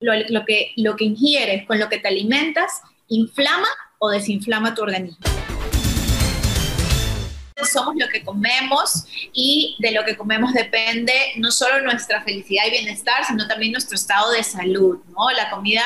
lo, 0.00 0.44
que, 0.44 0.72
lo 0.76 0.96
que 0.96 1.04
ingieres, 1.04 1.66
con 1.66 1.78
lo 1.78 1.88
que 1.88 1.98
te 1.98 2.08
alimentas, 2.08 2.80
inflama 3.08 3.68
o 3.98 4.10
desinflama 4.10 4.74
tu 4.74 4.82
organismo. 4.82 5.18
Somos 7.70 7.94
lo 7.96 8.08
que 8.08 8.24
comemos 8.24 9.04
y 9.34 9.76
de 9.80 9.92
lo 9.92 10.02
que 10.04 10.16
comemos 10.16 10.54
depende 10.54 11.12
no 11.36 11.50
solo 11.50 11.82
nuestra 11.82 12.22
felicidad 12.22 12.64
y 12.66 12.70
bienestar, 12.70 13.24
sino 13.26 13.46
también 13.46 13.72
nuestro 13.72 13.96
estado 13.96 14.32
de 14.32 14.42
salud, 14.42 14.98
¿no? 15.14 15.30
La 15.30 15.50
comida 15.50 15.84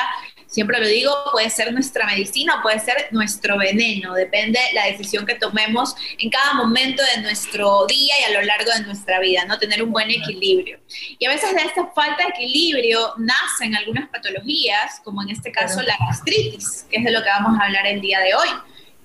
siempre 0.55 0.79
lo 0.79 0.87
digo, 0.87 1.13
puede 1.33 1.49
ser 1.49 1.73
nuestra 1.73 2.05
medicina 2.05 2.55
o 2.57 2.61
puede 2.61 2.79
ser 2.79 3.09
nuestro 3.11 3.57
veneno, 3.57 4.13
depende 4.13 4.57
la 4.73 4.85
decisión 4.85 5.25
que 5.25 5.35
tomemos 5.35 5.93
en 6.17 6.29
cada 6.29 6.53
momento 6.53 7.03
de 7.13 7.23
nuestro 7.23 7.85
día 7.87 8.13
y 8.21 8.31
a 8.31 8.39
lo 8.39 8.41
largo 8.45 8.71
de 8.71 8.83
nuestra 8.85 9.19
vida, 9.19 9.43
¿no? 9.43 9.59
Tener 9.59 9.83
un 9.83 9.91
buen 9.91 10.09
equilibrio. 10.09 10.79
Y 11.19 11.25
a 11.25 11.29
veces 11.29 11.53
de 11.53 11.61
esta 11.61 11.87
falta 11.87 12.23
de 12.23 12.29
equilibrio 12.29 13.15
nacen 13.17 13.75
algunas 13.75 14.07
patologías, 14.07 15.01
como 15.03 15.21
en 15.23 15.31
este 15.31 15.51
caso 15.51 15.81
la 15.81 15.97
gastritis, 15.99 16.85
que 16.89 16.99
es 16.99 17.03
de 17.03 17.11
lo 17.11 17.21
que 17.21 17.27
vamos 17.27 17.59
a 17.59 17.65
hablar 17.65 17.85
el 17.87 17.99
día 17.99 18.21
de 18.21 18.33
hoy, 18.33 18.49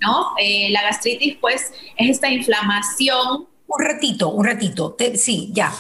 ¿no? 0.01 0.35
Eh, 0.41 0.69
la 0.71 0.83
gastritis, 0.83 1.37
pues, 1.41 1.73
es 1.97 2.11
esta 2.11 2.29
inflamación. 2.29 3.49
Un 3.67 3.85
ratito, 3.85 4.29
un 4.29 4.47
ratito, 4.47 4.97
sí, 5.17 5.51
ya. 5.53 5.73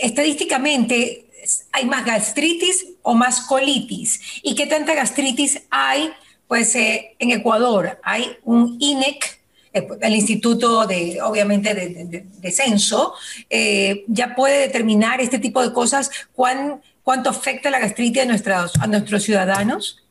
estadísticamente, 0.00 1.31
¿hay 1.72 1.86
más 1.86 2.04
gastritis 2.04 2.86
o 3.02 3.14
más 3.14 3.40
colitis? 3.42 4.40
¿Y 4.42 4.54
qué 4.54 4.66
tanta 4.66 4.94
gastritis 4.94 5.62
hay? 5.70 6.12
Pues 6.46 6.74
eh, 6.74 7.16
en 7.18 7.30
Ecuador 7.30 7.98
hay 8.02 8.36
un 8.44 8.76
INEC, 8.78 9.40
eh, 9.72 9.86
el 10.00 10.14
Instituto 10.14 10.86
de, 10.86 11.20
obviamente, 11.22 11.74
de, 11.74 12.50
Censo, 12.52 13.14
eh, 13.48 14.04
ya 14.06 14.34
puede 14.34 14.58
determinar 14.60 15.20
este 15.20 15.38
tipo 15.38 15.62
de 15.62 15.72
cosas, 15.72 16.10
cuán, 16.34 16.82
cuánto 17.02 17.30
afecta 17.30 17.70
la 17.70 17.78
gastritis 17.78 18.22
a 18.22 18.26
nuestros, 18.26 18.76
a 18.76 18.86
nuestros 18.86 19.22
ciudadanos 19.22 20.02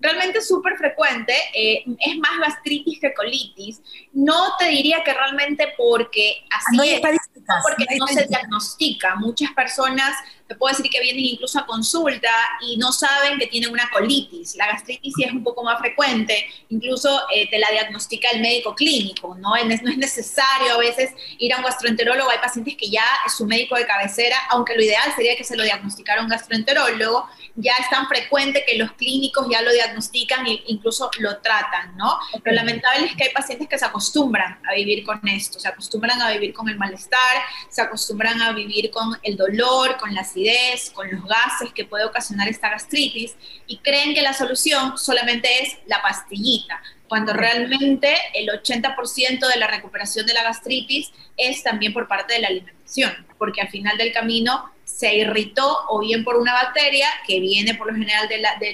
realmente 0.00 0.38
es 0.38 0.48
súper 0.48 0.76
frecuente, 0.76 1.34
eh, 1.54 1.84
es 1.98 2.18
más 2.18 2.38
gastritis 2.40 3.00
que 3.00 3.14
colitis. 3.14 3.80
No 4.12 4.56
te 4.58 4.68
diría 4.68 5.02
que 5.04 5.12
realmente 5.12 5.72
porque 5.76 6.44
así 6.50 6.76
no 6.76 6.82
es, 6.82 7.00
porque 7.00 7.96
no, 7.98 8.06
no 8.06 8.06
se 8.06 8.26
diagnostica. 8.26 9.16
Muchas 9.16 9.52
personas, 9.52 10.12
te 10.46 10.54
puedo 10.54 10.74
decir 10.76 10.90
que 10.90 11.00
vienen 11.00 11.24
incluso 11.24 11.58
a 11.58 11.66
consulta 11.66 12.30
y 12.60 12.76
no 12.76 12.92
saben 12.92 13.38
que 13.38 13.46
tienen 13.46 13.70
una 13.70 13.90
colitis. 13.90 14.56
La 14.56 14.66
gastritis 14.68 15.12
sí 15.16 15.24
es 15.24 15.32
un 15.32 15.42
poco 15.42 15.64
más 15.64 15.78
frecuente, 15.78 16.46
incluso 16.68 17.22
eh, 17.34 17.48
te 17.50 17.58
la 17.58 17.70
diagnostica 17.70 18.28
el 18.30 18.40
médico 18.40 18.74
clínico, 18.74 19.34
¿no? 19.34 19.50
no 19.56 19.70
es 19.70 19.82
necesario 19.96 20.74
a 20.74 20.78
veces 20.78 21.10
ir 21.38 21.52
a 21.52 21.58
un 21.58 21.64
gastroenterólogo, 21.64 22.30
hay 22.30 22.38
pacientes 22.38 22.76
que 22.76 22.88
ya 22.90 23.04
es 23.26 23.34
su 23.34 23.46
médico 23.46 23.76
de 23.76 23.86
cabecera, 23.86 24.36
aunque 24.50 24.74
lo 24.74 24.82
ideal 24.82 25.12
sería 25.14 25.36
que 25.36 25.44
se 25.44 25.56
lo 25.56 25.64
diagnosticara 25.64 26.22
un 26.22 26.28
gastroenterólogo, 26.28 27.28
ya 27.56 27.72
es 27.80 27.88
tan 27.90 28.06
frecuente 28.06 28.64
que 28.66 28.76
los 28.76 28.92
clínicos 28.92 29.46
ya 29.50 29.62
lo 29.62 29.72
diagnostican 29.72 30.46
e 30.46 30.62
incluso 30.66 31.10
lo 31.18 31.38
tratan, 31.38 31.96
¿no? 31.96 32.18
Lo 32.44 32.52
lamentable 32.52 33.06
es 33.06 33.16
que 33.16 33.24
hay 33.24 33.30
pacientes 33.32 33.68
que 33.68 33.78
se 33.78 33.84
acostumbran 33.84 34.58
a 34.68 34.74
vivir 34.74 35.04
con 35.04 35.26
esto, 35.26 35.58
se 35.58 35.68
acostumbran 35.68 36.20
a 36.20 36.30
vivir 36.32 36.52
con 36.52 36.68
el 36.68 36.76
malestar, 36.76 37.42
se 37.68 37.80
acostumbran 37.80 38.40
a 38.42 38.52
vivir 38.52 38.90
con 38.90 39.18
el 39.22 39.36
dolor, 39.36 39.96
con 39.96 40.14
la 40.14 40.24
acidez, 40.36 40.90
con 40.90 41.10
los 41.10 41.24
gases 41.24 41.72
que 41.74 41.84
puede 41.84 42.04
ocasionar 42.04 42.48
esta 42.48 42.70
gastritis 42.70 43.34
y 43.66 43.78
creen 43.78 44.14
que 44.14 44.22
la 44.22 44.32
solución 44.32 44.98
solamente 44.98 45.48
es 45.62 45.78
la 45.86 46.02
pastillita, 46.02 46.80
cuando 47.08 47.32
realmente 47.32 48.14
el 48.34 48.48
80% 48.48 49.48
de 49.48 49.58
la 49.58 49.66
recuperación 49.66 50.26
de 50.26 50.34
la 50.34 50.42
gastritis 50.42 51.12
es 51.36 51.62
también 51.62 51.92
por 51.92 52.08
parte 52.08 52.34
de 52.34 52.40
la 52.40 52.48
alimentación, 52.48 53.26
porque 53.38 53.62
al 53.62 53.68
final 53.68 53.96
del 53.96 54.12
camino 54.12 54.70
se 54.84 55.16
irritó 55.16 55.78
o 55.88 56.00
bien 56.00 56.24
por 56.24 56.36
una 56.36 56.52
bacteria 56.52 57.08
que 57.26 57.40
viene 57.40 57.74
por 57.74 57.88
lo 57.88 57.94
general 57.94 58.28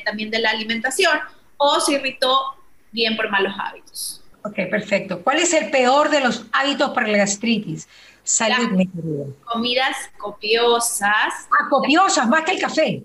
también 0.04 0.30
de 0.30 0.38
la 0.40 0.50
alimentación 0.50 1.18
o 1.56 1.80
se 1.80 1.94
irritó 1.94 2.56
bien 2.90 3.16
por 3.16 3.30
malos 3.30 3.54
hábitos. 3.58 4.22
Ok, 4.44 4.56
perfecto. 4.70 5.22
¿Cuál 5.22 5.38
es 5.38 5.54
el 5.54 5.70
peor 5.70 6.10
de 6.10 6.20
los 6.20 6.46
hábitos 6.52 6.90
para 6.90 7.06
la 7.06 7.18
gastritis? 7.18 7.88
Salud, 8.24 8.70
mi 8.70 8.88
Comidas 9.44 9.96
copiosas. 10.16 11.48
Ah, 11.50 11.68
copiosas, 11.68 12.28
más 12.28 12.44
que 12.44 12.52
el 12.52 12.60
café. 12.60 13.02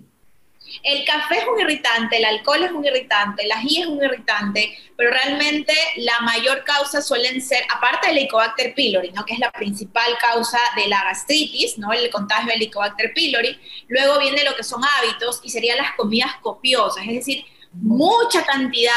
El 0.84 1.06
café 1.06 1.40
es 1.40 1.46
un 1.48 1.60
irritante, 1.60 2.18
el 2.18 2.26
alcohol 2.26 2.64
es 2.64 2.72
un 2.72 2.86
irritante, 2.86 3.44
el 3.44 3.52
ají 3.52 3.82
es 3.82 3.88
un 3.88 4.04
irritante, 4.04 4.78
pero 4.98 5.12
realmente 5.12 5.74
la 5.98 6.20
mayor 6.22 6.64
causa 6.66 7.02
suelen 7.02 7.42
ser, 7.42 7.64
aparte 7.74 8.08
del 8.08 8.18
Helicobacter 8.18 8.74
pylori, 8.76 9.12
¿no? 9.12 9.26
que 9.26 9.34
es 9.34 9.40
la 9.40 9.52
principal 9.52 10.18
causa 10.20 10.60
de 10.76 10.88
la 10.88 11.04
gastritis, 11.06 11.78
¿no? 11.78 11.94
el 11.94 12.10
contagio 12.12 12.48
del 12.48 12.62
Helicobacter 12.62 13.14
pylori, 13.14 13.58
luego 13.88 14.20
viene 14.20 14.44
lo 14.44 14.56
que 14.56 14.64
son 14.64 14.82
hábitos 14.84 15.40
y 15.42 15.50
serían 15.50 15.78
las 15.78 15.94
comidas 15.96 16.36
copiosas, 16.42 17.04
es 17.08 17.16
decir, 17.16 17.46
mucha 17.72 18.46
cantidad, 18.46 18.94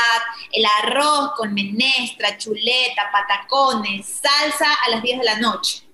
el 0.53 0.65
arroz 0.83 1.33
con 1.37 1.55
menestra, 1.55 2.37
chuleta, 2.37 3.11
patacones, 3.13 4.21
salsa 4.23 4.73
a 4.87 4.91
las 4.91 5.03
10 5.03 5.19
de 5.19 5.25
la 5.25 5.39
noche. 5.39 5.90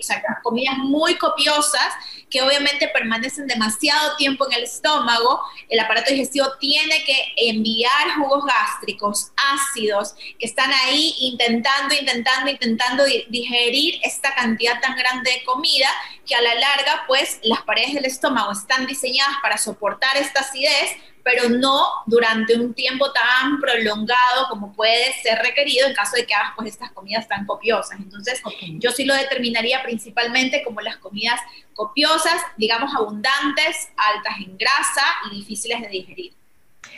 O 0.00 0.02
sea, 0.02 0.22
comidas 0.42 0.76
muy 0.78 1.16
copiosas 1.16 1.94
que 2.28 2.42
obviamente 2.42 2.88
permanecen 2.88 3.46
demasiado 3.46 4.16
tiempo 4.16 4.46
en 4.46 4.58
el 4.58 4.62
estómago, 4.64 5.40
el 5.68 5.80
aparato 5.80 6.10
digestivo 6.10 6.46
tiene 6.58 7.04
que 7.04 7.32
enviar 7.36 8.14
jugos 8.18 8.44
gástricos 8.44 9.32
ácidos 9.36 10.14
que 10.38 10.46
están 10.46 10.70
ahí 10.84 11.14
intentando, 11.20 11.94
intentando, 11.94 12.50
intentando 12.50 13.04
digerir 13.28 13.98
esta 14.02 14.34
cantidad 14.34 14.80
tan 14.80 14.96
grande 14.96 15.30
de 15.30 15.44
comida 15.44 15.88
que 16.26 16.34
a 16.34 16.40
la 16.40 16.54
larga 16.54 17.04
pues 17.06 17.40
las 17.42 17.62
paredes 17.62 17.94
del 17.94 18.04
estómago 18.04 18.52
están 18.52 18.86
diseñadas 18.86 19.36
para 19.42 19.58
soportar 19.58 20.16
esta 20.16 20.40
acidez, 20.40 20.96
pero 21.24 21.48
no 21.48 21.84
durante 22.06 22.58
un 22.58 22.74
tiempo 22.74 23.12
tan 23.12 23.60
prolongado 23.60 24.48
como 24.48 24.72
puede 24.72 25.12
ser 25.22 25.38
requerido 25.38 25.86
en 25.86 25.94
caso 25.94 26.16
de 26.16 26.26
que 26.26 26.34
hagas 26.34 26.52
pues 26.56 26.68
estas 26.68 26.90
comidas 26.92 27.28
tan 27.28 27.46
copiosas. 27.46 27.98
Entonces, 27.98 28.40
yo 28.78 28.90
sí 28.90 29.04
lo 29.04 29.14
determinaría 29.14 29.82
principalmente 29.82 30.62
como 30.64 30.80
las 30.80 30.96
comidas 30.96 31.40
copiosas, 31.74 32.40
digamos 32.56 32.94
abundantes, 32.94 33.90
altas 33.96 34.34
en 34.44 34.56
grasa 34.58 35.04
y 35.30 35.36
difíciles 35.36 35.80
de 35.80 35.88
digerir. 35.88 36.32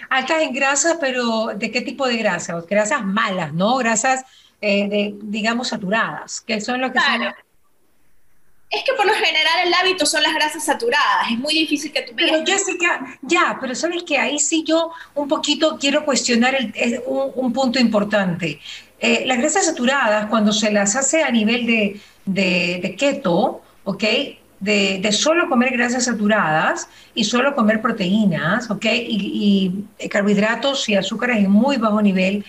Altas 0.09 0.43
en 0.43 0.53
grasa, 0.53 0.99
pero 1.01 1.49
¿de 1.55 1.71
qué 1.71 1.81
tipo 1.83 2.07
de 2.07 2.17
grasa? 2.17 2.61
Grasas 2.69 3.05
malas, 3.05 3.53
¿no? 3.53 3.77
Grasas, 3.77 4.25
eh, 4.61 4.89
de, 4.89 5.15
digamos, 5.23 5.69
saturadas, 5.69 6.41
que 6.41 6.61
son 6.61 6.81
lo 6.81 6.89
que 6.89 6.99
claro. 6.99 7.35
Es 8.71 8.83
que 8.83 8.93
por 8.95 9.07
lo 9.07 9.13
general 9.13 9.67
el 9.67 9.75
hábito 9.75 10.05
son 10.05 10.23
las 10.23 10.35
grasas 10.35 10.65
saturadas, 10.65 11.31
es 11.31 11.39
muy 11.39 11.55
difícil 11.55 11.93
que 11.93 12.03
tú 12.03 12.15
me 12.15 12.25
Pero 12.25 12.45
Jessica, 12.45 13.19
ya, 13.23 13.57
pero 13.61 13.75
sabes 13.75 14.03
que 14.03 14.19
ahí 14.19 14.39
sí 14.39 14.65
yo 14.67 14.91
un 15.15 15.29
poquito 15.29 15.79
quiero 15.79 16.05
cuestionar 16.05 16.57
un, 17.07 17.53
punto 17.53 17.79
importante. 17.79 18.59
Eh, 18.99 19.25
las 19.27 19.39
grasas 19.39 19.67
saturadas, 19.67 20.27
cuando 20.27 20.53
se 20.53 20.73
las 20.73 20.97
hace 20.97 21.23
a 21.23 21.31
nivel 21.31 21.67
de, 21.67 22.01
de, 22.25 22.97
keto, 22.97 23.63
¿ok? 23.85 24.05
De, 24.59 24.99
de, 25.01 25.13
solo 25.13 25.49
comer 25.49 25.71
grasas 25.71 26.07
saturadas 26.07 26.89
y 27.15 27.25
solo 27.25 27.55
comer 27.55 27.81
proteínas, 27.81 28.71
¿ok? 28.71 28.87
Y, 28.87 29.87
y 29.99 30.09
carbohidratos 30.09 30.89
y 30.89 30.97
azúcares 30.97 31.37
en 31.37 31.51
muy 31.51 31.77
bajo 31.77 32.01
nivel, 32.03 32.45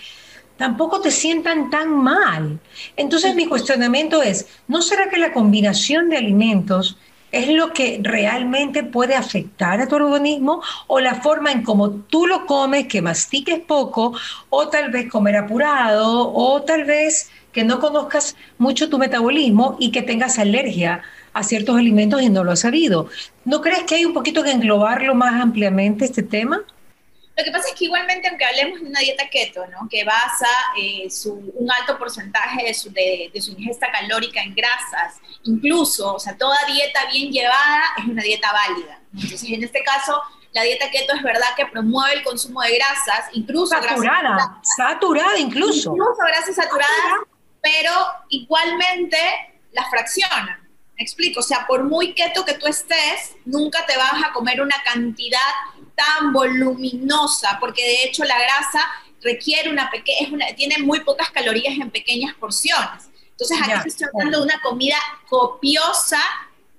tampoco 0.57 1.01
te 1.01 1.11
sientan 1.11 1.69
tan 1.69 1.91
mal. 1.91 2.59
Entonces 2.95 3.35
mi 3.35 3.45
cuestionamiento 3.45 4.21
es, 4.21 4.47
¿no 4.67 4.81
será 4.81 5.09
que 5.09 5.17
la 5.17 5.33
combinación 5.33 6.09
de 6.09 6.17
alimentos 6.17 6.97
es 7.31 7.49
lo 7.49 7.73
que 7.73 7.99
realmente 8.01 8.83
puede 8.83 9.15
afectar 9.15 9.81
a 9.81 9.87
tu 9.87 9.95
organismo 9.95 10.61
o 10.87 11.01
la 11.01 11.15
forma 11.15 11.51
en 11.51 11.63
cómo 11.63 11.91
tú 11.91 12.27
lo 12.27 12.45
comes, 12.45 12.87
que 12.87 13.01
mastiques 13.01 13.59
poco 13.59 14.13
o 14.49 14.69
tal 14.69 14.89
vez 14.89 15.09
comer 15.09 15.35
apurado 15.35 16.31
o 16.33 16.61
tal 16.61 16.85
vez 16.85 17.29
que 17.51 17.65
no 17.65 17.79
conozcas 17.79 18.35
mucho 18.57 18.89
tu 18.89 18.97
metabolismo 18.97 19.75
y 19.79 19.91
que 19.91 20.01
tengas 20.01 20.39
alergia 20.39 21.01
a 21.33 21.43
ciertos 21.43 21.77
alimentos 21.77 22.21
y 22.21 22.29
no 22.29 22.45
lo 22.45 22.51
has 22.51 22.61
sabido. 22.61 23.09
¿No 23.43 23.59
crees 23.59 23.83
que 23.83 23.95
hay 23.95 24.05
un 24.05 24.13
poquito 24.13 24.41
que 24.41 24.51
englobarlo 24.51 25.13
más 25.15 25.41
ampliamente 25.41 26.05
este 26.05 26.23
tema? 26.23 26.61
Lo 27.37 27.43
que 27.43 27.51
pasa 27.51 27.67
es 27.69 27.75
que 27.75 27.85
igualmente, 27.85 28.29
aunque 28.29 28.45
hablemos 28.45 28.79
de 28.79 28.87
una 28.87 28.99
dieta 29.01 29.27
keto, 29.29 29.67
¿no? 29.67 29.89
que 29.89 30.05
basa 30.05 30.47
eh, 30.77 31.07
un 31.55 31.69
alto 31.69 31.97
porcentaje 31.97 32.65
de 32.65 32.73
su, 32.73 32.91
de, 32.91 33.29
su, 33.41 33.51
ingesta 33.51 33.91
calórica 33.91 34.41
en 34.41 34.55
grasas, 34.55 35.19
incluso, 35.43 36.15
o 36.15 36.19
sea, 36.19 36.37
toda 36.37 36.57
dieta 36.65 37.01
bien 37.11 37.31
llevada 37.31 37.83
es 37.97 38.05
una 38.05 38.23
dieta 38.23 38.51
válida. 38.53 38.99
Entonces, 39.13 39.49
en 39.49 39.63
este 39.63 39.83
caso, 39.83 40.21
la 40.53 40.63
dieta 40.63 40.89
keto 40.89 41.13
es 41.13 41.23
verdad 41.23 41.47
que 41.57 41.65
promueve 41.65 42.13
el 42.13 42.23
consumo 42.23 42.61
de 42.61 42.75
grasas, 42.75 43.25
incluso 43.33 43.75
saturada, 43.75 44.21
grasas 44.21 44.49
saturada 44.77 45.37
incluso. 45.37 45.91
Incluso 45.91 46.21
grasas 46.25 46.55
saturadas, 46.55 47.27
pero 47.61 47.91
igualmente 48.29 49.17
las 49.73 49.89
fracciona. 49.89 50.61
Me 50.97 51.03
explico, 51.03 51.41
o 51.41 51.43
sea, 51.43 51.67
por 51.67 51.83
muy 51.83 52.13
keto 52.13 52.45
que 52.45 52.53
tú 52.53 52.67
estés, 52.67 53.35
nunca 53.43 53.85
te 53.85 53.97
vas 53.97 54.23
a 54.23 54.31
comer 54.31 54.61
una 54.61 54.81
cantidad 54.85 55.39
tan 55.95 56.33
voluminosa, 56.33 57.57
porque 57.59 57.83
de 57.83 58.03
hecho 58.03 58.23
la 58.23 58.37
grasa 58.39 58.81
requiere 59.21 59.69
una 59.69 59.89
pequeña, 59.89 60.47
tiene 60.55 60.77
muy 60.79 60.99
pocas 61.01 61.31
calorías 61.31 61.77
en 61.77 61.89
pequeñas 61.89 62.35
porciones. 62.35 63.09
Entonces 63.31 63.57
aquí 63.61 63.89
estoy 63.89 64.07
hablando 64.13 64.39
de 64.39 64.45
una 64.45 64.61
comida 64.61 64.97
copiosa 65.27 66.21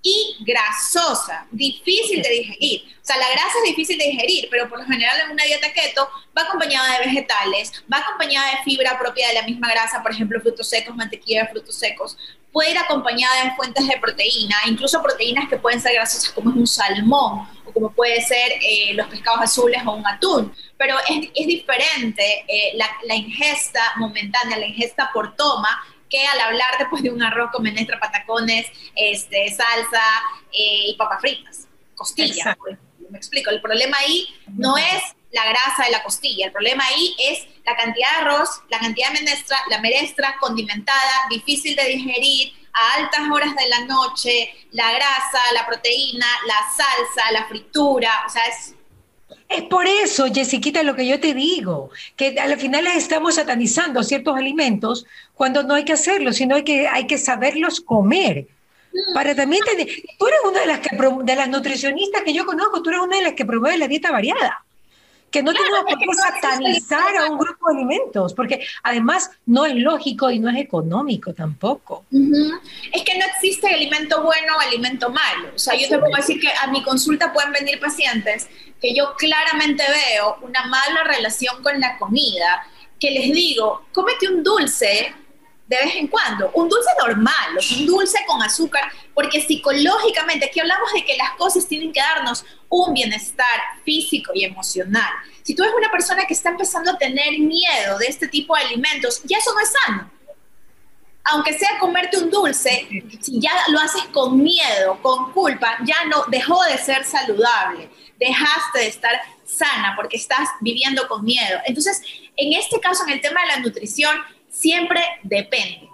y 0.02 0.36
grasosa, 0.40 1.46
difícil 1.50 2.22
de 2.22 2.30
digerir. 2.30 2.95
O 3.06 3.08
sea, 3.08 3.18
la 3.18 3.30
grasa 3.30 3.58
es 3.62 3.70
difícil 3.70 3.98
de 3.98 4.04
digerir, 4.06 4.48
pero 4.50 4.68
por 4.68 4.80
lo 4.80 4.84
general 4.84 5.20
en 5.20 5.30
una 5.30 5.44
dieta 5.44 5.72
keto 5.72 6.10
va 6.36 6.42
acompañada 6.42 6.98
de 6.98 7.06
vegetales, 7.06 7.84
va 7.90 7.98
acompañada 7.98 8.50
de 8.50 8.64
fibra 8.64 8.98
propia 8.98 9.28
de 9.28 9.34
la 9.34 9.42
misma 9.44 9.70
grasa, 9.70 10.02
por 10.02 10.10
ejemplo, 10.10 10.40
frutos 10.40 10.68
secos, 10.68 10.96
mantequilla 10.96 11.42
de 11.42 11.48
frutos 11.50 11.76
secos, 11.76 12.18
puede 12.50 12.72
ir 12.72 12.78
acompañada 12.78 13.44
de 13.44 13.54
fuentes 13.54 13.86
de 13.86 13.96
proteína, 13.98 14.56
incluso 14.66 15.00
proteínas 15.04 15.48
que 15.48 15.56
pueden 15.56 15.80
ser 15.80 15.94
grasosas 15.94 16.32
como 16.32 16.50
es 16.50 16.56
un 16.56 16.66
salmón 16.66 17.48
o 17.64 17.72
como 17.72 17.92
puede 17.92 18.20
ser 18.22 18.50
eh, 18.60 18.92
los 18.94 19.06
pescados 19.06 19.40
azules 19.40 19.80
o 19.86 19.92
un 19.92 20.04
atún. 20.04 20.52
Pero 20.76 20.96
es, 21.08 21.28
es 21.32 21.46
diferente 21.46 22.44
eh, 22.48 22.72
la, 22.74 22.88
la 23.04 23.14
ingesta 23.14 23.82
momentánea, 23.98 24.58
la 24.58 24.66
ingesta 24.66 25.10
por 25.14 25.36
toma, 25.36 25.80
que 26.10 26.26
al 26.26 26.40
hablar 26.40 26.74
después 26.76 27.04
de 27.04 27.10
un 27.10 27.22
arroz 27.22 27.52
con 27.52 27.62
menestra, 27.62 28.00
patacones, 28.00 28.66
este, 28.96 29.48
salsa 29.50 30.02
eh, 30.52 30.88
y 30.88 30.96
papas 30.96 31.20
fritas, 31.20 31.68
costilla. 31.94 32.56
Me 33.10 33.18
explico, 33.18 33.50
el 33.50 33.60
problema 33.60 33.96
ahí 33.98 34.28
no 34.48 34.76
es 34.76 35.02
la 35.32 35.46
grasa 35.48 35.84
de 35.84 35.90
la 35.90 36.02
costilla, 36.02 36.46
el 36.46 36.52
problema 36.52 36.84
ahí 36.86 37.14
es 37.18 37.46
la 37.64 37.76
cantidad 37.76 38.08
de 38.12 38.26
arroz, 38.26 38.48
la 38.70 38.78
cantidad 38.78 39.12
de 39.12 39.20
menestra, 39.20 39.58
la 39.70 39.80
menestra 39.80 40.36
condimentada, 40.40 41.12
difícil 41.30 41.76
de 41.76 41.84
digerir, 41.84 42.52
a 42.72 43.00
altas 43.00 43.22
horas 43.32 43.54
de 43.56 43.68
la 43.68 43.80
noche, 43.86 44.50
la 44.72 44.92
grasa, 44.92 45.40
la 45.54 45.66
proteína, 45.66 46.26
la 46.46 46.58
salsa, 46.76 47.32
la 47.32 47.46
fritura, 47.46 48.10
o 48.26 48.28
sea, 48.28 48.44
es 48.46 48.76
es 49.48 49.62
por 49.62 49.86
eso, 49.86 50.26
Jessiquita, 50.32 50.82
lo 50.82 50.96
que 50.96 51.06
yo 51.06 51.20
te 51.20 51.32
digo, 51.32 51.90
que 52.16 52.38
al 52.38 52.58
final 52.58 52.86
estamos 52.88 53.36
satanizando 53.36 54.02
ciertos 54.02 54.36
alimentos 54.36 55.06
cuando 55.34 55.62
no 55.62 55.74
hay 55.74 55.84
que 55.84 55.92
hacerlo, 55.92 56.32
sino 56.32 56.56
hay 56.56 56.64
que, 56.64 56.88
hay 56.88 57.06
que 57.06 57.18
saberlos 57.18 57.80
comer. 57.80 58.48
Para 59.14 59.34
también 59.34 59.62
tener, 59.64 59.86
tú 60.18 60.26
eres 60.26 60.40
una 60.44 60.60
de 60.60 60.66
las, 60.66 60.80
que, 60.80 60.96
de 60.96 61.36
las 61.36 61.48
nutricionistas 61.48 62.22
que 62.22 62.32
yo 62.32 62.46
conozco, 62.46 62.82
tú 62.82 62.90
eres 62.90 63.02
una 63.02 63.16
de 63.16 63.22
las 63.22 63.32
que 63.34 63.44
promueve 63.44 63.78
la 63.78 63.88
dieta 63.88 64.10
variada 64.10 64.66
que 65.30 65.42
no 65.42 65.52
tenemos 65.52 65.80
por 65.80 65.98
qué 65.98 66.06
satanizar 66.14 67.16
a 67.18 67.30
un 67.30 67.38
grupo 67.38 67.68
de 67.68 67.76
alimentos, 67.76 68.32
porque 68.32 68.66
además 68.82 69.30
no 69.44 69.66
es 69.66 69.74
lógico 69.74 70.30
y 70.30 70.38
no 70.38 70.48
es 70.48 70.56
económico 70.56 71.34
tampoco. 71.34 72.06
Es 72.10 73.02
que 73.02 73.18
no 73.18 73.26
existe 73.34 73.68
alimento 73.68 74.22
bueno 74.22 74.56
o 74.56 74.60
alimento 74.60 75.10
malo. 75.10 75.48
O 75.54 75.58
sea, 75.58 75.74
yo 75.74 75.88
te 75.88 75.98
puedo 75.98 76.16
decir 76.16 76.40
que 76.40 76.48
a 76.48 76.68
mi 76.68 76.82
consulta 76.82 77.32
pueden 77.32 77.52
venir 77.52 77.78
pacientes 77.80 78.48
que 78.80 78.94
yo 78.94 79.14
claramente 79.16 79.84
veo 79.88 80.38
una 80.42 80.64
mala 80.66 81.04
relación 81.04 81.62
con 81.62 81.80
la 81.80 81.98
comida, 81.98 82.66
que 82.98 83.10
les 83.10 83.32
digo, 83.32 83.86
cómete 83.92 84.28
un 84.28 84.42
dulce 84.42 85.14
de 85.66 85.76
vez 85.76 85.96
en 85.96 86.06
cuando, 86.06 86.50
un 86.54 86.68
dulce 86.68 86.90
normal, 87.00 87.58
un 87.76 87.86
dulce 87.86 88.18
con 88.26 88.40
azúcar, 88.40 88.84
porque 89.14 89.40
psicológicamente 89.40 90.46
aquí 90.46 90.60
hablamos 90.60 90.92
de 90.92 91.04
que 91.04 91.16
las 91.16 91.32
cosas 91.32 91.66
tienen 91.66 91.92
que 91.92 92.00
darnos 92.00 92.44
un 92.68 92.94
bienestar 92.94 93.60
físico 93.84 94.30
y 94.34 94.44
emocional. 94.44 95.10
Si 95.42 95.54
tú 95.54 95.64
eres 95.64 95.74
una 95.76 95.90
persona 95.90 96.24
que 96.24 96.34
está 96.34 96.50
empezando 96.50 96.92
a 96.92 96.98
tener 96.98 97.38
miedo 97.40 97.98
de 97.98 98.06
este 98.06 98.28
tipo 98.28 98.54
de 98.56 98.62
alimentos, 98.62 99.22
ya 99.24 99.38
eso 99.38 99.52
no 99.54 99.60
es 99.60 99.72
sano. 99.84 100.10
Aunque 101.24 101.58
sea 101.58 101.78
comerte 101.80 102.18
un 102.18 102.30
dulce, 102.30 102.86
si 103.20 103.40
ya 103.40 103.50
lo 103.68 103.80
haces 103.80 104.04
con 104.12 104.40
miedo, 104.40 105.00
con 105.02 105.32
culpa, 105.32 105.78
ya 105.84 106.04
no 106.04 106.24
dejó 106.28 106.62
de 106.64 106.78
ser 106.78 107.04
saludable, 107.04 107.90
dejaste 108.20 108.78
de 108.78 108.86
estar 108.86 109.20
sana 109.44 109.94
porque 109.96 110.16
estás 110.16 110.48
viviendo 110.60 111.08
con 111.08 111.24
miedo. 111.24 111.58
Entonces, 111.64 112.00
en 112.36 112.52
este 112.52 112.78
caso, 112.78 113.02
en 113.04 113.14
el 113.14 113.20
tema 113.20 113.40
de 113.40 113.46
la 113.48 113.58
nutrición, 113.58 114.16
siempre 114.56 115.00
depende. 115.22 115.90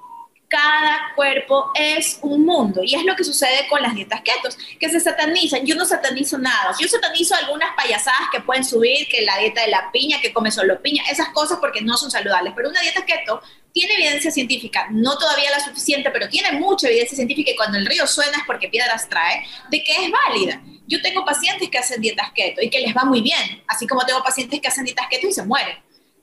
Cada 0.49 1.15
cuerpo 1.17 1.71
es 1.75 2.19
un 2.21 2.45
mundo 2.45 2.83
y 2.85 2.95
es 2.95 3.05
lo 3.05 3.17
que 3.17 3.25
sucede 3.25 3.67
con 3.71 3.81
las 3.81 3.95
dietas 3.95 4.21
ketos, 4.21 4.59
que 4.79 4.91
se 4.91 5.01
satanizan. 5.01 5.65
Yo 5.65 5.75
no 5.75 5.87
satanizo 5.87 6.37
nada. 6.37 6.75
Yo 6.79 6.87
satanizo 6.87 7.35
algunas 7.35 7.75
payasadas 7.75 8.29
que 8.31 8.41
pueden 8.41 8.63
subir, 8.63 9.09
que 9.09 9.23
la 9.23 9.39
dieta 9.39 9.63
de 9.63 9.69
la 9.69 9.91
piña, 9.91 10.21
que 10.21 10.31
come 10.31 10.51
solo 10.51 10.83
piña, 10.83 11.05
esas 11.11 11.31
cosas 11.31 11.57
porque 11.59 11.81
no 11.81 11.97
son 11.97 12.11
saludables. 12.11 12.53
Pero 12.55 12.69
una 12.69 12.83
dieta 12.83 13.07
keto 13.07 13.41
tiene 13.73 13.95
evidencia 13.95 14.31
científica, 14.31 14.89
no 14.91 15.17
todavía 15.17 15.51
la 15.51 15.61
suficiente, 15.61 16.11
pero 16.11 16.29
tiene 16.29 16.53
mucha 16.53 16.87
evidencia 16.87 17.17
científica 17.17 17.53
y 17.53 17.57
cuando 17.57 17.79
el 17.79 17.87
río 17.87 18.07
suena 18.07 18.37
es 18.37 18.45
porque 18.47 18.69
piedras 18.69 19.09
trae, 19.09 19.47
de 19.71 19.83
que 19.83 20.05
es 20.05 20.11
válida. 20.11 20.61
Yo 20.87 21.01
tengo 21.01 21.25
pacientes 21.25 21.71
que 21.71 21.79
hacen 21.79 22.03
dietas 22.03 22.31
keto 22.35 22.61
y 22.61 22.69
que 22.69 22.81
les 22.81 22.95
va 22.95 23.05
muy 23.05 23.23
bien, 23.23 23.63
así 23.67 23.87
como 23.87 24.05
tengo 24.05 24.23
pacientes 24.23 24.61
que 24.61 24.69
hacen 24.69 24.85
dietas 24.85 25.07
keto 25.09 25.29
y 25.29 25.33
se 25.33 25.45
mueren. 25.45 25.79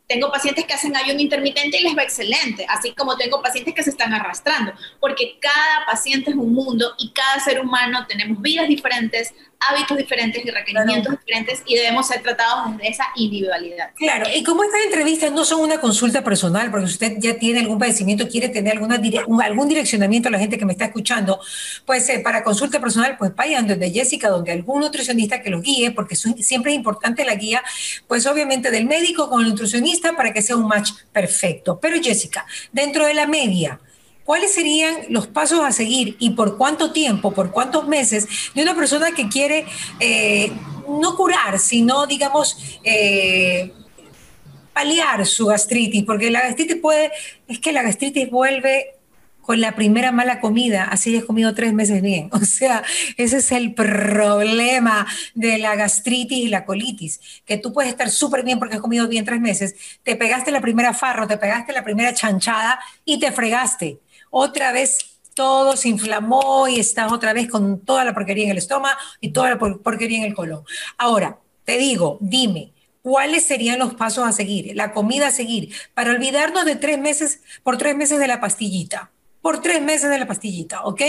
Tengo 0.10 0.32
pacientes 0.32 0.66
que 0.66 0.74
hacen 0.74 0.96
ayuno 0.96 1.22
intermitente 1.22 1.80
y 1.80 1.84
les 1.84 1.96
va 1.96 2.02
excelente, 2.02 2.66
así 2.68 2.94
como 2.94 3.16
tengo 3.16 3.44
pacientes 3.44 3.76
que 3.76 3.84
se 3.84 3.92
están 3.92 4.12
arrastrando, 4.12 4.74
porque 5.00 5.38
cada 5.40 5.86
paciente 5.86 6.32
es 6.32 6.36
un 6.36 6.52
mundo 6.52 6.96
y 6.98 7.12
cada 7.12 7.40
ser 7.40 7.62
humano 7.62 8.08
tenemos 8.08 8.42
vidas 8.42 8.68
diferentes, 8.68 9.36
hábitos 9.68 9.98
diferentes 9.98 10.46
y 10.46 10.50
requerimientos 10.50 11.20
diferentes 11.20 11.62
y 11.66 11.76
debemos 11.76 12.08
ser 12.08 12.22
tratados 12.22 12.78
desde 12.78 12.92
esa 12.92 13.06
individualidad. 13.16 13.92
Claro, 13.96 14.28
y 14.34 14.44
como 14.44 14.64
estas 14.64 14.82
entrevistas 14.86 15.32
no 15.32 15.44
son 15.44 15.62
una 15.62 15.82
consulta 15.82 16.24
personal, 16.24 16.72
porque 16.72 16.86
usted 16.86 17.14
ya 17.18 17.38
tiene 17.38 17.60
algún 17.60 17.78
padecimiento, 17.78 18.28
quiere 18.30 18.50
tener 18.50 18.74
alguna 18.74 19.00
algún 19.44 19.68
direccionamiento 19.68 20.30
a 20.30 20.32
la 20.32 20.40
gente 20.40 20.58
que 20.58 20.66
me 20.66 20.72
está 20.72 20.86
escuchando, 20.86 21.40
pues 21.86 22.08
eh, 22.10 22.20
para 22.20 22.44
consulta 22.44 22.80
personal, 22.80 23.18
pues 23.18 23.36
vayan 23.36 23.68
donde 23.68 23.92
Jessica, 23.92 24.30
donde 24.30 24.52
algún 24.52 24.80
nutricionista 24.80 25.42
que 25.42 25.50
los 25.50 25.62
guíe, 25.62 25.92
porque 25.92 26.16
siempre 26.16 26.72
es 26.72 26.78
importante 26.78 27.26
la 27.26 27.36
guía, 27.36 27.62
pues 28.08 28.26
obviamente 28.28 28.72
del 28.72 28.86
médico 28.86 29.30
con 29.30 29.42
el 29.42 29.50
nutricionista 29.50 30.14
para 30.16 30.32
que 30.32 30.42
sea 30.42 30.56
un 30.56 30.68
match 30.68 30.92
perfecto. 31.12 31.80
Pero 31.82 32.02
Jessica, 32.02 32.46
dentro 32.72 33.06
de 33.06 33.14
la 33.14 33.28
media, 33.28 33.80
¿cuáles 34.30 34.54
serían 34.54 34.96
los 35.10 35.26
pasos 35.26 35.62
a 35.62 35.72
seguir 35.72 36.16
y 36.20 36.30
por 36.30 36.56
cuánto 36.56 36.92
tiempo, 36.92 37.34
por 37.34 37.50
cuántos 37.50 37.88
meses 37.88 38.28
de 38.54 38.62
una 38.62 38.76
persona 38.76 39.12
que 39.12 39.28
quiere 39.28 39.66
eh, 40.00 40.52
no 40.88 41.16
curar, 41.16 41.58
sino, 41.58 42.06
digamos, 42.06 42.56
eh, 42.84 43.74
paliar 44.72 45.26
su 45.26 45.48
gastritis? 45.48 46.04
Porque 46.04 46.30
la 46.30 46.42
gastritis 46.42 46.76
puede, 46.76 47.12
es 47.48 47.58
que 47.58 47.72
la 47.72 47.82
gastritis 47.82 48.30
vuelve 48.30 49.00
con 49.42 49.62
la 49.62 49.74
primera 49.74 50.12
mala 50.12 50.40
comida, 50.40 50.84
así 50.84 51.10
hayas 51.10 51.26
comido 51.26 51.56
tres 51.56 51.74
meses 51.74 52.04
bien. 52.04 52.30
O 52.32 52.46
sea, 52.46 52.84
ese 53.18 53.38
es 53.38 53.52
el 53.52 53.74
problema 53.74 55.08
de 55.34 55.58
la 55.58 55.74
gastritis 55.74 56.38
y 56.38 56.50
la 56.50 56.66
colitis, 56.66 57.20
que 57.46 57.58
tú 57.58 57.74
puedes 57.74 57.90
estar 57.90 58.12
súper 58.12 58.44
bien 58.44 58.60
porque 58.60 58.76
has 58.76 58.82
comido 58.82 59.08
bien 59.08 59.26
tres 59.26 59.42
meses, 59.42 59.74
te 60.04 60.16
pegaste 60.16 60.52
la 60.52 60.62
primera 60.62 60.94
farro, 60.94 61.26
te 61.26 61.38
pegaste 61.38 61.74
la 61.74 61.84
primera 61.84 62.14
chanchada 62.14 62.80
y 63.06 63.20
te 63.20 63.32
fregaste 63.32 63.98
otra 64.30 64.72
vez 64.72 65.20
todo 65.34 65.78
se 65.78 65.90
inflamó 65.90 66.68
y 66.68 66.80
estás 66.80 67.12
otra 67.12 67.34
vez 67.34 67.50
con 67.50 67.80
toda 67.86 68.04
la 68.04 68.14
porquería 68.14 68.46
en 68.46 68.52
el 68.52 68.58
estómago 68.58 68.98
y 69.22 69.32
toda 69.32 69.52
la 69.52 69.58
porquería 69.58 70.18
en 70.18 70.26
el 70.26 70.34
colon. 70.34 70.64
Ahora, 70.98 71.40
te 71.64 71.78
digo, 71.78 72.18
dime, 72.20 72.74
¿cuáles 73.02 73.46
serían 73.46 73.80
los 73.80 73.94
pasos 73.94 74.28
a 74.28 74.32
seguir, 74.34 74.76
la 74.76 74.92
comida 74.92 75.28
a 75.28 75.32
seguir, 75.32 75.74
para 75.94 76.12
olvidarnos 76.12 76.66
de 76.66 76.76
tres 76.76 77.00
meses, 77.00 77.42
por 77.64 77.78
tres 77.78 77.96
meses 77.96 78.20
de 78.20 78.28
la 78.28 78.42
pastillita? 78.42 79.12
Por 79.42 79.62
tres 79.62 79.82
meses 79.82 80.10
de 80.10 80.20
la 80.20 80.28
pastillita, 80.28 80.84
¿ok? 80.84 81.02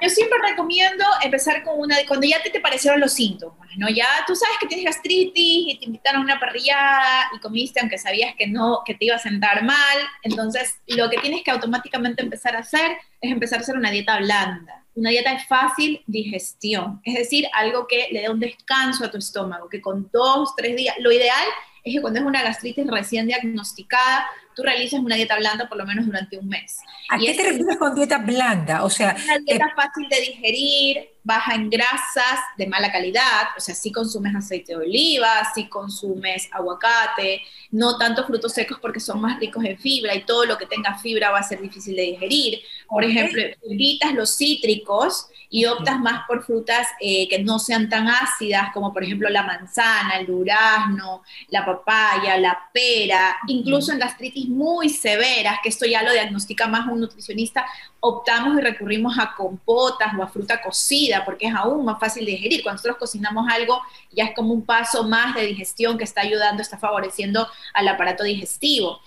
yo 0.00 0.08
siempre 0.08 0.38
recomiendo 0.48 1.04
empezar 1.22 1.64
con 1.64 1.80
una, 1.80 1.96
cuando 2.06 2.26
ya 2.26 2.40
te, 2.42 2.50
te 2.50 2.60
parecieron 2.60 3.00
los 3.00 3.12
síntomas, 3.12 3.68
¿no? 3.76 3.88
Ya 3.88 4.06
tú 4.26 4.36
sabes 4.36 4.56
que 4.60 4.68
tienes 4.68 4.86
gastritis 4.86 5.74
y 5.74 5.78
te 5.78 5.86
invitaron 5.86 6.22
a 6.22 6.24
una 6.24 6.40
parrillada 6.40 7.30
y 7.34 7.40
comiste 7.40 7.80
aunque 7.80 7.98
sabías 7.98 8.34
que 8.36 8.46
no, 8.46 8.82
que 8.84 8.94
te 8.94 9.06
iba 9.06 9.16
a 9.16 9.18
sentar 9.18 9.64
mal, 9.64 9.98
entonces 10.22 10.76
lo 10.86 11.10
que 11.10 11.18
tienes 11.18 11.42
que 11.42 11.50
automáticamente 11.50 12.22
empezar 12.22 12.54
a 12.54 12.60
hacer 12.60 12.92
es 13.20 13.32
empezar 13.32 13.58
a 13.58 13.62
hacer 13.62 13.76
una 13.76 13.90
dieta 13.90 14.16
blanda, 14.18 14.84
una 14.94 15.10
dieta 15.10 15.32
de 15.32 15.40
fácil 15.40 16.02
digestión, 16.06 17.00
es 17.04 17.14
decir, 17.14 17.46
algo 17.52 17.88
que 17.88 18.08
le 18.12 18.20
dé 18.20 18.28
un 18.28 18.38
descanso 18.38 19.04
a 19.04 19.10
tu 19.10 19.18
estómago, 19.18 19.68
que 19.68 19.80
con 19.80 20.08
dos, 20.12 20.54
tres 20.56 20.76
días, 20.76 20.94
lo 21.00 21.10
ideal 21.10 21.46
es 21.48 21.71
que 21.84 22.00
cuando 22.00 22.20
es 22.20 22.26
una 22.26 22.42
gastritis 22.42 22.86
recién 22.86 23.26
diagnosticada, 23.26 24.26
tú 24.54 24.62
realices 24.62 25.00
una 25.00 25.16
dieta 25.16 25.36
blanda 25.36 25.68
por 25.68 25.78
lo 25.78 25.86
menos 25.86 26.06
durante 26.06 26.38
un 26.38 26.48
mes. 26.48 26.78
¿A 27.08 27.18
qué 27.18 27.34
te 27.34 27.42
refieres 27.42 27.76
con 27.76 27.94
dieta 27.94 28.18
blanda? 28.18 28.84
O 28.84 28.90
sea, 28.90 29.16
una 29.24 29.38
dieta 29.38 29.72
fácil 29.74 30.08
de 30.08 30.20
digerir, 30.20 31.08
baja 31.24 31.54
en 31.54 31.70
grasas 31.70 32.40
de 32.56 32.66
mala 32.66 32.90
calidad, 32.90 33.48
o 33.56 33.60
sea, 33.60 33.74
si 33.74 33.90
consumes 33.92 34.34
aceite 34.34 34.72
de 34.72 34.78
oliva, 34.78 35.28
si 35.54 35.68
consumes 35.68 36.48
aguacate, 36.52 37.42
no 37.70 37.96
tanto 37.96 38.26
frutos 38.26 38.52
secos 38.52 38.78
porque 38.80 39.00
son 39.00 39.20
más 39.20 39.38
ricos 39.40 39.64
en 39.64 39.78
fibra 39.78 40.14
y 40.14 40.24
todo 40.24 40.44
lo 40.44 40.58
que 40.58 40.66
tenga 40.66 40.98
fibra 40.98 41.30
va 41.30 41.38
a 41.38 41.42
ser 41.42 41.60
difícil 41.60 41.96
de 41.96 42.02
digerir. 42.02 42.60
Por 42.92 43.04
ejemplo, 43.04 43.42
evitas 43.62 44.12
los 44.12 44.36
cítricos 44.36 45.26
y 45.48 45.64
optas 45.64 45.98
más 45.98 46.26
por 46.26 46.44
frutas 46.44 46.86
eh, 47.00 47.26
que 47.28 47.42
no 47.42 47.58
sean 47.58 47.88
tan 47.88 48.06
ácidas, 48.06 48.70
como 48.74 48.92
por 48.92 49.02
ejemplo 49.02 49.30
la 49.30 49.42
manzana, 49.42 50.18
el 50.18 50.26
durazno, 50.26 51.22
la 51.48 51.64
papaya, 51.64 52.36
la 52.36 52.70
pera, 52.72 53.38
incluso 53.46 53.92
en 53.92 53.98
gastritis 53.98 54.46
muy 54.46 54.90
severas, 54.90 55.58
que 55.62 55.70
esto 55.70 55.86
ya 55.86 56.02
lo 56.02 56.12
diagnostica 56.12 56.66
más 56.66 56.86
un 56.86 57.00
nutricionista, 57.00 57.64
optamos 58.04 58.58
y 58.58 58.60
recurrimos 58.60 59.16
a 59.16 59.32
compotas 59.36 60.12
o 60.18 60.22
a 60.24 60.26
fruta 60.26 60.60
cocida 60.60 61.24
porque 61.24 61.46
es 61.46 61.54
aún 61.54 61.84
más 61.84 62.00
fácil 62.00 62.26
de 62.26 62.32
digerir. 62.32 62.60
Cuando 62.64 62.78
nosotros 62.78 62.96
cocinamos 62.98 63.46
algo, 63.48 63.80
ya 64.10 64.24
es 64.24 64.34
como 64.34 64.52
un 64.52 64.66
paso 64.66 65.04
más 65.04 65.36
de 65.36 65.46
digestión 65.46 65.96
que 65.96 66.02
está 66.02 66.22
ayudando, 66.22 66.62
está 66.62 66.76
favoreciendo 66.76 67.46
al 67.72 67.86
aparato 67.86 68.24
digestivo. 68.24 69.00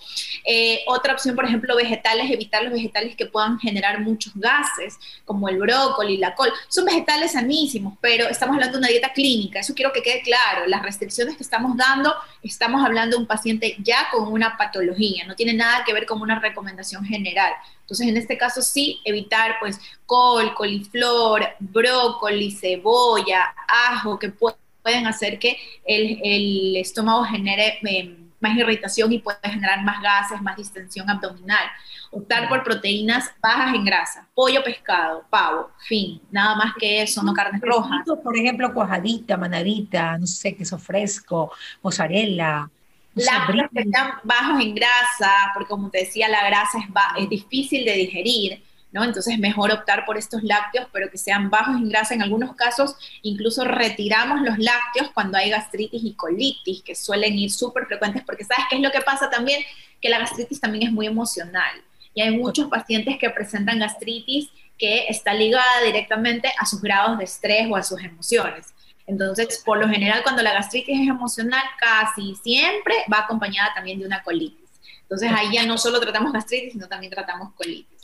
Eh, 0.46 0.80
otra 0.86 1.12
opción, 1.12 1.36
por 1.36 1.44
ejemplo, 1.44 1.76
vegetales, 1.76 2.30
evitar 2.30 2.62
los 2.62 2.72
vegetales 2.72 3.16
que 3.16 3.26
puedan 3.26 3.58
generar 3.58 4.00
muchos 4.00 4.32
gases, 4.34 4.98
como 5.26 5.50
el 5.50 5.58
brócoli, 5.58 6.16
la 6.16 6.34
col. 6.34 6.50
Son 6.68 6.86
vegetales 6.86 7.32
sanísimos, 7.32 7.98
pero 8.00 8.26
estamos 8.30 8.54
hablando 8.54 8.78
de 8.78 8.78
una 8.78 8.88
dieta 8.88 9.12
clínica, 9.12 9.60
eso 9.60 9.74
quiero 9.74 9.92
que 9.92 10.02
quede 10.02 10.22
claro. 10.22 10.66
Las 10.66 10.82
restricciones 10.82 11.36
que 11.36 11.42
estamos 11.42 11.76
dando, 11.76 12.14
estamos 12.42 12.82
hablando 12.82 13.16
de 13.16 13.20
un 13.20 13.26
paciente 13.26 13.76
ya 13.80 14.08
con 14.10 14.32
una 14.32 14.56
patología, 14.56 15.26
no 15.26 15.34
tiene 15.34 15.52
nada 15.52 15.84
que 15.84 15.92
ver 15.92 16.06
con 16.06 16.22
una 16.22 16.38
recomendación 16.38 17.04
general. 17.04 17.52
Entonces, 17.86 18.08
en 18.08 18.16
este 18.16 18.36
caso 18.36 18.62
sí, 18.62 18.85
evitar 19.04 19.56
pues 19.60 19.80
col, 20.04 20.54
coliflor, 20.54 21.42
brócoli, 21.58 22.50
cebolla, 22.50 23.54
ajo, 23.68 24.18
que 24.18 24.30
pueden 24.30 25.06
hacer 25.06 25.38
que 25.38 25.58
el, 25.84 26.76
estómago 26.76 27.24
genere 27.24 27.78
eh, 27.82 28.16
más 28.40 28.56
irritación 28.56 29.12
y 29.12 29.18
puede 29.18 29.38
generar 29.42 29.82
más 29.82 30.00
gases, 30.02 30.40
más 30.42 30.56
distensión 30.56 31.08
abdominal. 31.10 31.66
Optar 32.10 32.48
por 32.48 32.62
proteínas 32.62 33.30
bajas 33.42 33.74
en 33.74 33.84
grasa, 33.84 34.28
pollo, 34.34 34.62
pescado, 34.62 35.24
pavo, 35.28 35.70
fin, 35.86 36.20
nada 36.30 36.54
más 36.54 36.72
que 36.78 37.02
eso, 37.02 37.22
no 37.22 37.34
carnes 37.34 37.60
rojas. 37.60 38.04
Por 38.22 38.36
ejemplo, 38.36 38.72
cuajadita, 38.72 39.36
manadita, 39.36 40.16
no 40.16 40.26
sé, 40.26 40.56
queso 40.56 40.78
fresco, 40.78 41.50
mozzarella, 41.82 42.70
lácteos 43.16 43.68
que 43.72 43.80
están 43.80 44.14
bajos 44.22 44.60
en 44.60 44.74
grasa, 44.74 45.50
porque 45.54 45.68
como 45.68 45.90
te 45.90 45.98
decía, 45.98 46.28
la 46.28 46.46
grasa 46.46 46.78
es, 46.78 47.22
es 47.22 47.28
difícil 47.28 47.84
de 47.84 47.92
digerir, 47.92 48.62
¿no? 48.96 49.04
Entonces 49.04 49.34
es 49.34 49.38
mejor 49.38 49.70
optar 49.70 50.06
por 50.06 50.16
estos 50.16 50.42
lácteos, 50.42 50.88
pero 50.90 51.10
que 51.10 51.18
sean 51.18 51.50
bajos 51.50 51.76
en 51.76 51.90
grasa. 51.90 52.14
En 52.14 52.22
algunos 52.22 52.56
casos 52.56 52.96
incluso 53.20 53.62
retiramos 53.62 54.40
los 54.40 54.58
lácteos 54.58 55.10
cuando 55.12 55.36
hay 55.36 55.50
gastritis 55.50 56.02
y 56.02 56.14
colitis, 56.14 56.82
que 56.82 56.94
suelen 56.94 57.38
ir 57.38 57.52
súper 57.52 57.84
frecuentes, 57.84 58.22
porque 58.24 58.44
sabes 58.44 58.64
qué 58.70 58.76
es 58.76 58.82
lo 58.82 58.90
que 58.90 59.02
pasa 59.02 59.28
también, 59.28 59.62
que 60.00 60.08
la 60.08 60.18
gastritis 60.18 60.60
también 60.60 60.86
es 60.86 60.92
muy 60.92 61.06
emocional. 61.06 61.82
Y 62.14 62.22
hay 62.22 62.38
muchos 62.38 62.68
pacientes 62.68 63.18
que 63.18 63.28
presentan 63.28 63.78
gastritis 63.78 64.48
que 64.78 65.08
está 65.08 65.34
ligada 65.34 65.82
directamente 65.84 66.50
a 66.58 66.64
sus 66.64 66.80
grados 66.80 67.18
de 67.18 67.24
estrés 67.24 67.66
o 67.70 67.76
a 67.76 67.82
sus 67.82 68.02
emociones. 68.02 68.72
Entonces, 69.06 69.62
por 69.64 69.78
lo 69.78 69.88
general, 69.88 70.22
cuando 70.22 70.42
la 70.42 70.54
gastritis 70.54 71.00
es 71.00 71.08
emocional, 71.08 71.62
casi 71.78 72.34
siempre 72.36 72.94
va 73.12 73.20
acompañada 73.20 73.74
también 73.74 73.98
de 73.98 74.06
una 74.06 74.22
colitis. 74.22 74.70
Entonces, 75.02 75.30
ahí 75.32 75.52
ya 75.52 75.66
no 75.66 75.76
solo 75.76 76.00
tratamos 76.00 76.32
gastritis, 76.32 76.72
sino 76.72 76.88
también 76.88 77.12
tratamos 77.12 77.52
colitis. 77.54 77.95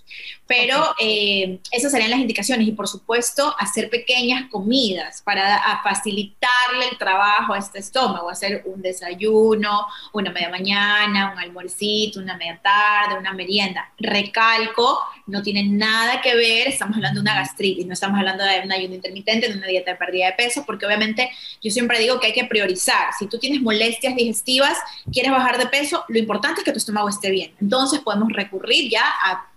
Pero 0.46 0.94
eh, 0.98 1.58
esas 1.70 1.92
serían 1.92 2.10
las 2.10 2.20
indicaciones. 2.20 2.66
Y 2.68 2.72
por 2.72 2.88
supuesto 2.88 3.54
hacer 3.58 3.88
pequeñas 3.90 4.50
comidas 4.50 5.22
para 5.22 5.80
facilitarle 5.82 6.88
el 6.90 6.98
trabajo 6.98 7.54
a 7.54 7.58
este 7.58 7.78
estómago, 7.78 8.28
hacer 8.28 8.62
un 8.66 8.82
desayuno, 8.82 9.86
una 10.12 10.30
media 10.30 10.50
mañana, 10.50 11.32
un 11.32 11.38
almuercito, 11.38 12.20
una 12.20 12.36
media 12.36 12.60
tarde, 12.62 13.18
una 13.18 13.32
merienda. 13.32 13.90
Recalco, 13.98 14.98
no 15.32 15.42
tiene 15.42 15.64
nada 15.64 16.20
que 16.20 16.36
ver, 16.36 16.68
estamos 16.68 16.94
hablando 16.96 17.20
de 17.20 17.22
una 17.22 17.34
gastritis, 17.34 17.86
no 17.86 17.94
estamos 17.94 18.18
hablando 18.18 18.44
de 18.44 18.60
un 18.60 18.70
ayuno 18.70 18.94
intermitente, 18.94 19.48
de 19.48 19.56
una 19.56 19.66
dieta 19.66 19.92
de 19.92 19.96
pérdida 19.96 20.26
de 20.26 20.32
peso, 20.34 20.64
porque 20.66 20.84
obviamente 20.84 21.30
yo 21.62 21.70
siempre 21.70 21.98
digo 21.98 22.20
que 22.20 22.26
hay 22.28 22.32
que 22.34 22.44
priorizar. 22.44 23.08
Si 23.18 23.26
tú 23.26 23.38
tienes 23.38 23.62
molestias 23.62 24.14
digestivas, 24.14 24.76
quieres 25.10 25.32
bajar 25.32 25.56
de 25.56 25.66
peso, 25.66 26.04
lo 26.08 26.18
importante 26.18 26.60
es 26.60 26.64
que 26.64 26.72
tu 26.72 26.78
estómago 26.78 27.08
esté 27.08 27.30
bien. 27.30 27.54
Entonces 27.60 28.00
podemos 28.00 28.30
recurrir 28.30 28.90
ya 28.90 29.04
a 29.04 29.48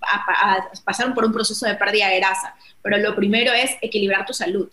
pasaron 0.84 1.14
por 1.14 1.26
un 1.26 1.34
proceso 1.34 1.66
de 1.66 1.76
pérdida 1.76 2.08
de 2.08 2.18
grasa, 2.18 2.56
pero 2.82 2.98
lo 2.98 3.16
primero 3.16 3.52
es 3.52 3.72
equilibrar 3.82 4.26
tu 4.26 4.34
salud. 4.34 4.70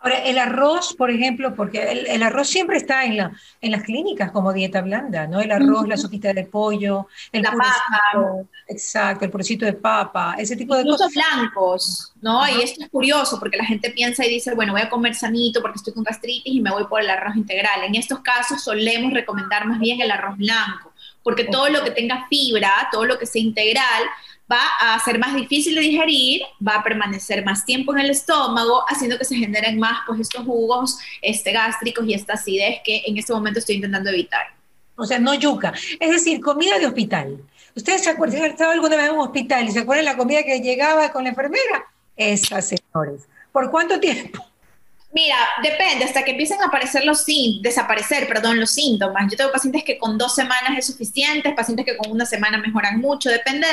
Ahora, 0.00 0.18
el 0.18 0.38
arroz, 0.38 0.94
por 0.94 1.10
ejemplo, 1.10 1.56
porque 1.56 1.82
el, 1.82 2.22
arroz 2.22 2.48
siempre 2.48 2.76
está 2.76 3.04
en, 3.04 3.16
la, 3.16 3.32
en 3.60 3.72
las 3.72 3.82
clínicas 3.82 4.30
como 4.30 4.52
dieta 4.52 4.80
blanda, 4.80 5.26
¿no? 5.26 5.40
El 5.40 5.50
arroz, 5.50 5.88
la 5.88 5.96
sopita 5.96 6.32
de 6.32 6.44
pollo, 6.44 7.08
el 7.32 7.42
la 7.42 7.50
papa. 7.50 8.44
Exacto, 8.68 9.24
el 9.24 9.30
purecito 9.32 9.66
de 9.66 9.72
papa, 9.72 10.36
ese 10.38 10.54
tipo 10.54 10.76
de 10.76 10.84
cosas. 10.84 11.12
blancos, 11.12 12.12
¿no? 12.20 12.48
Y 12.48 12.62
esto 12.62 12.84
es 12.84 12.90
curioso 12.90 13.40
porque 13.40 13.56
la 13.56 13.64
gente 13.64 13.90
piensa 13.90 14.24
y 14.24 14.30
dice, 14.30 14.54
bueno, 14.54 14.72
voy 14.72 14.82
a 14.82 14.88
comer 14.88 15.16
sanito 15.16 15.60
porque 15.60 15.78
estoy 15.78 15.92
con 15.92 16.04
gastritis 16.04 16.54
y 16.54 16.60
me 16.60 16.70
voy 16.70 16.84
por 16.84 17.00
el 17.00 17.10
arroz 17.10 17.34
integral. 17.34 17.82
En 17.82 17.96
estos 17.96 18.20
casos 18.20 18.62
solemos 18.62 19.12
recomendar 19.12 19.66
más 19.66 19.80
bien 19.80 20.00
el 20.00 20.12
arroz 20.12 20.36
blanco, 20.36 20.92
porque 21.24 21.44
todo 21.44 21.70
lo 21.70 21.82
que 21.82 21.90
tenga 21.90 22.24
fibra, 22.28 22.88
todo 22.92 23.04
lo 23.04 23.18
que 23.18 23.26
sea 23.26 23.42
integral, 23.42 24.04
va 24.50 24.60
a 24.80 24.98
ser 25.00 25.18
más 25.18 25.34
difícil 25.34 25.74
de 25.74 25.82
digerir, 25.82 26.42
va 26.66 26.76
a 26.76 26.82
permanecer 26.82 27.44
más 27.44 27.64
tiempo 27.64 27.92
en 27.92 28.00
el 28.00 28.10
estómago, 28.10 28.82
haciendo 28.88 29.18
que 29.18 29.24
se 29.24 29.36
generen 29.36 29.78
más 29.78 30.00
pues 30.06 30.20
estos 30.20 30.44
jugos 30.44 30.98
este, 31.20 31.52
gástricos 31.52 32.06
y 32.06 32.14
esta 32.14 32.34
acidez 32.34 32.80
que 32.84 33.02
en 33.06 33.18
este 33.18 33.32
momento 33.32 33.58
estoy 33.58 33.76
intentando 33.76 34.10
evitar. 34.10 34.46
O 34.96 35.04
sea, 35.04 35.18
no 35.18 35.34
yuca. 35.34 35.72
Es 36.00 36.10
decir, 36.10 36.40
comida 36.40 36.78
de 36.78 36.86
hospital. 36.86 37.38
¿Ustedes 37.74 38.02
se 38.02 38.10
acuerdan? 38.10 38.42
¿Han 38.42 38.50
estado 38.50 38.72
alguna 38.72 38.96
vez 38.96 39.06
en 39.06 39.14
un 39.14 39.20
hospital 39.20 39.68
y 39.68 39.70
se 39.70 39.80
acuerdan 39.80 40.06
la 40.06 40.16
comida 40.16 40.42
que 40.42 40.60
llegaba 40.60 41.12
con 41.12 41.22
la 41.22 41.30
enfermera? 41.30 41.86
Esas, 42.16 42.68
señores. 42.68 43.28
¿Por 43.52 43.70
cuánto 43.70 44.00
tiempo? 44.00 44.47
Mira, 45.10 45.36
depende, 45.62 46.04
hasta 46.04 46.22
que 46.22 46.32
empiecen 46.32 46.60
a 46.60 46.66
aparecer 46.66 47.04
los 47.06 47.24
desaparecer, 47.62 48.28
perdón, 48.28 48.60
los 48.60 48.70
síntomas. 48.70 49.30
Yo 49.30 49.38
tengo 49.38 49.50
pacientes 49.50 49.82
que 49.82 49.96
con 49.96 50.18
dos 50.18 50.34
semanas 50.34 50.76
es 50.76 50.86
suficiente, 50.86 51.52
pacientes 51.52 51.86
que 51.86 51.96
con 51.96 52.10
una 52.12 52.26
semana 52.26 52.58
mejoran 52.58 53.00
mucho, 53.00 53.30
depende 53.30 53.66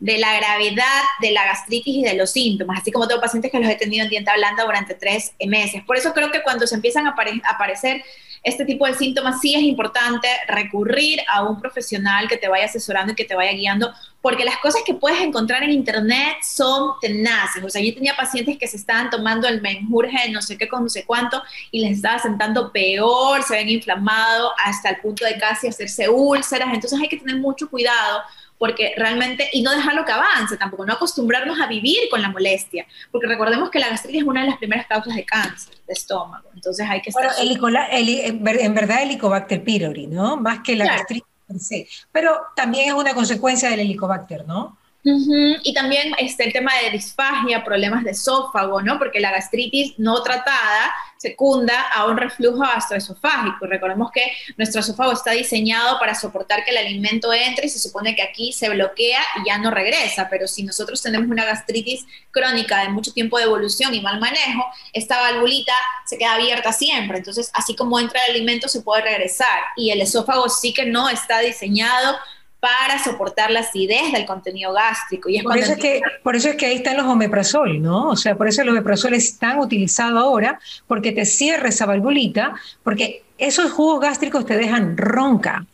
de, 0.00 0.18
la 0.18 0.34
gravedad 0.34 1.02
de 1.20 1.30
la 1.30 1.44
gastritis 1.44 1.96
y 1.96 2.02
de 2.02 2.14
los 2.14 2.32
síntomas, 2.32 2.80
así 2.80 2.90
como 2.90 3.06
tengo 3.06 3.20
pacientes 3.20 3.52
que 3.52 3.60
los 3.60 3.70
he 3.70 3.76
tenido 3.76 4.02
en 4.02 4.10
dieta 4.10 4.34
blanda 4.34 4.64
durante 4.64 4.94
tres 4.94 5.32
meses. 5.46 5.82
Por 5.84 5.96
eso 5.96 6.12
creo 6.12 6.32
que 6.32 6.42
cuando 6.42 6.66
se 6.66 6.74
empiezan 6.74 7.06
a 7.06 7.14
aparecer 7.44 8.04
este 8.44 8.66
tipo 8.66 8.86
de 8.86 8.94
síntomas, 8.94 9.40
sí 9.40 9.54
es 9.54 9.62
importante 9.62 10.28
recurrir 10.46 11.20
a 11.32 11.42
un 11.42 11.58
profesional 11.58 12.28
que 12.28 12.36
te 12.36 12.46
vaya 12.46 12.66
asesorando 12.66 13.12
y 13.12 13.16
que 13.16 13.24
te 13.24 13.34
vaya 13.34 13.52
guiando, 13.52 13.92
porque 14.20 14.44
las 14.44 14.58
cosas 14.58 14.82
que 14.86 14.94
puedes 14.94 15.20
encontrar 15.20 15.62
en 15.62 15.70
internet 15.70 16.36
son 16.42 16.92
tenaces. 17.00 17.64
O 17.64 17.70
sea, 17.70 17.82
yo 17.82 17.94
tenía 17.94 18.14
pacientes 18.14 18.58
que 18.58 18.66
se 18.66 18.76
estaban 18.76 19.08
tomando 19.08 19.48
el 19.48 19.62
menjurje 19.62 20.30
no 20.30 20.42
sé 20.42 20.58
qué 20.58 20.68
con 20.68 20.84
no 20.84 20.88
sé 20.88 21.04
cuánto 21.04 21.42
y 21.70 21.80
les 21.80 21.96
estaba 21.96 22.18
sentando 22.18 22.70
peor, 22.70 23.42
se 23.42 23.54
ven 23.54 23.70
inflamado 23.70 24.52
hasta 24.62 24.90
el 24.90 24.96
punto 24.98 25.24
de 25.24 25.38
casi 25.38 25.68
hacerse 25.68 26.08
úlceras. 26.08 26.68
Entonces 26.72 27.00
hay 27.00 27.08
que 27.08 27.16
tener 27.16 27.36
mucho 27.36 27.68
cuidado 27.70 28.22
porque 28.58 28.94
realmente, 28.96 29.48
y 29.52 29.62
no 29.62 29.70
dejarlo 29.72 30.04
que 30.04 30.12
avance 30.12 30.56
tampoco, 30.56 30.86
no 30.86 30.94
acostumbrarnos 30.94 31.60
a 31.60 31.66
vivir 31.66 32.08
con 32.10 32.22
la 32.22 32.28
molestia, 32.28 32.86
porque 33.10 33.26
recordemos 33.26 33.70
que 33.70 33.78
la 33.78 33.88
gastritis 33.88 34.22
es 34.22 34.26
una 34.26 34.42
de 34.42 34.48
las 34.48 34.58
primeras 34.58 34.86
causas 34.86 35.14
de 35.14 35.24
cáncer 35.24 35.74
de 35.86 35.92
estómago, 35.92 36.48
entonces 36.54 36.86
hay 36.88 37.00
que 37.00 37.10
estar... 37.10 37.30
Bueno, 37.58 37.84
en 37.90 38.74
verdad 38.74 39.02
el 39.02 39.10
Helicobacter 39.10 39.62
pylori, 39.62 40.06
¿no? 40.06 40.36
Más 40.36 40.60
que 40.60 40.76
la 40.76 40.86
gastritis 40.86 41.28
per 41.46 41.58
se, 41.58 41.88
pero 42.12 42.38
también 42.56 42.88
es 42.88 42.94
una 42.94 43.14
consecuencia 43.14 43.68
del 43.70 43.80
Helicobacter, 43.80 44.46
¿no? 44.46 44.78
Y 45.06 45.74
también 45.74 46.14
este, 46.18 46.46
el 46.46 46.52
tema 46.54 46.72
de 46.82 46.90
disfagia, 46.90 47.62
problemas 47.62 48.04
de 48.04 48.12
esófago, 48.12 48.80
¿no? 48.80 48.98
Porque 48.98 49.20
la 49.20 49.32
gastritis 49.32 49.98
no 49.98 50.22
tratada 50.22 50.94
secunda 51.24 51.88
a 51.94 52.04
un 52.04 52.18
reflujo 52.18 52.58
gastroesofágico. 52.58 53.66
Recordemos 53.66 54.10
que 54.12 54.22
nuestro 54.58 54.82
esófago 54.82 55.12
está 55.12 55.30
diseñado 55.30 55.98
para 55.98 56.14
soportar 56.14 56.64
que 56.64 56.70
el 56.70 56.76
alimento 56.76 57.32
entre 57.32 57.66
y 57.66 57.68
se 57.70 57.78
supone 57.78 58.14
que 58.14 58.22
aquí 58.22 58.52
se 58.52 58.68
bloquea 58.68 59.20
y 59.36 59.48
ya 59.48 59.56
no 59.56 59.70
regresa, 59.70 60.28
pero 60.28 60.46
si 60.46 60.64
nosotros 60.64 61.00
tenemos 61.00 61.30
una 61.30 61.46
gastritis 61.46 62.04
crónica 62.30 62.82
de 62.82 62.90
mucho 62.90 63.12
tiempo 63.14 63.38
de 63.38 63.44
evolución 63.44 63.94
y 63.94 64.02
mal 64.02 64.20
manejo, 64.20 64.66
esta 64.92 65.18
valvulita 65.18 65.72
se 66.04 66.18
queda 66.18 66.34
abierta 66.34 66.72
siempre. 66.72 67.16
Entonces, 67.16 67.50
así 67.54 67.74
como 67.74 67.98
entra 67.98 68.20
el 68.26 68.32
alimento, 68.32 68.68
se 68.68 68.82
puede 68.82 69.00
regresar 69.00 69.60
y 69.76 69.90
el 69.90 70.02
esófago 70.02 70.50
sí 70.50 70.74
que 70.74 70.84
no 70.84 71.08
está 71.08 71.38
diseñado 71.38 72.18
para 72.64 72.98
soportar 72.98 73.50
la 73.50 73.60
acidez 73.60 74.10
del 74.10 74.24
contenido 74.24 74.72
gástrico. 74.72 75.28
Y 75.28 75.42
por, 75.42 75.58
eso 75.58 75.72
es 75.72 75.78
que, 75.78 76.00
por 76.22 76.34
eso 76.34 76.48
es 76.48 76.56
que 76.56 76.64
ahí 76.64 76.76
están 76.76 76.96
los 76.96 77.04
omeprazol, 77.04 77.82
¿no? 77.82 78.08
O 78.08 78.16
sea, 78.16 78.36
por 78.36 78.48
eso 78.48 78.62
el 78.62 78.70
omeprazol 78.70 79.12
es 79.12 79.38
tan 79.38 79.58
utilizado 79.58 80.18
ahora, 80.18 80.58
porque 80.86 81.12
te 81.12 81.26
cierra 81.26 81.68
esa 81.68 81.84
valvulita, 81.84 82.54
porque 82.82 83.22
esos 83.36 83.70
jugos 83.70 84.00
gástricos 84.00 84.46
te 84.46 84.56
dejan 84.56 84.96
ronca, 84.96 85.66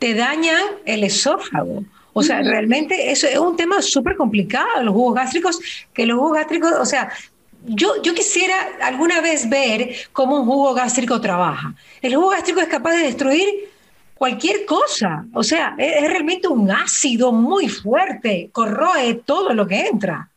te 0.00 0.14
dañan 0.14 0.60
el 0.84 1.04
esófago. 1.04 1.84
O 2.12 2.24
sea, 2.24 2.42
realmente 2.42 3.12
eso 3.12 3.28
es 3.28 3.38
un 3.38 3.56
tema 3.56 3.80
súper 3.80 4.16
complicado, 4.16 4.82
los 4.82 4.92
jugos 4.92 5.14
gástricos, 5.14 5.60
que 5.92 6.04
los 6.04 6.18
jugos 6.18 6.34
gástricos, 6.34 6.72
o 6.80 6.84
sea, 6.84 7.12
yo, 7.64 8.02
yo, 8.02 8.12
quisiera 8.12 8.56
alguna 8.82 9.20
vez 9.20 9.48
ver 9.48 9.94
cómo 10.12 10.40
un 10.40 10.46
jugo 10.46 10.74
gástrico 10.74 11.20
trabaja. 11.20 11.74
El 12.02 12.16
jugo 12.16 12.30
gástrico 12.30 12.60
es 12.60 12.66
capaz 12.66 12.90
de 12.96 13.04
destruir 13.04 13.72
cualquier 14.16 14.64
cosa. 14.64 15.24
O 15.34 15.42
sea, 15.42 15.74
es, 15.78 16.08
realmente 16.08 16.48
un 16.48 16.70
ácido 16.70 17.32
muy 17.32 17.68
fuerte, 17.68 18.50
corroe 18.52 19.14
todo 19.24 19.52
lo 19.52 19.66
que 19.66 19.86
entra. 19.86 20.28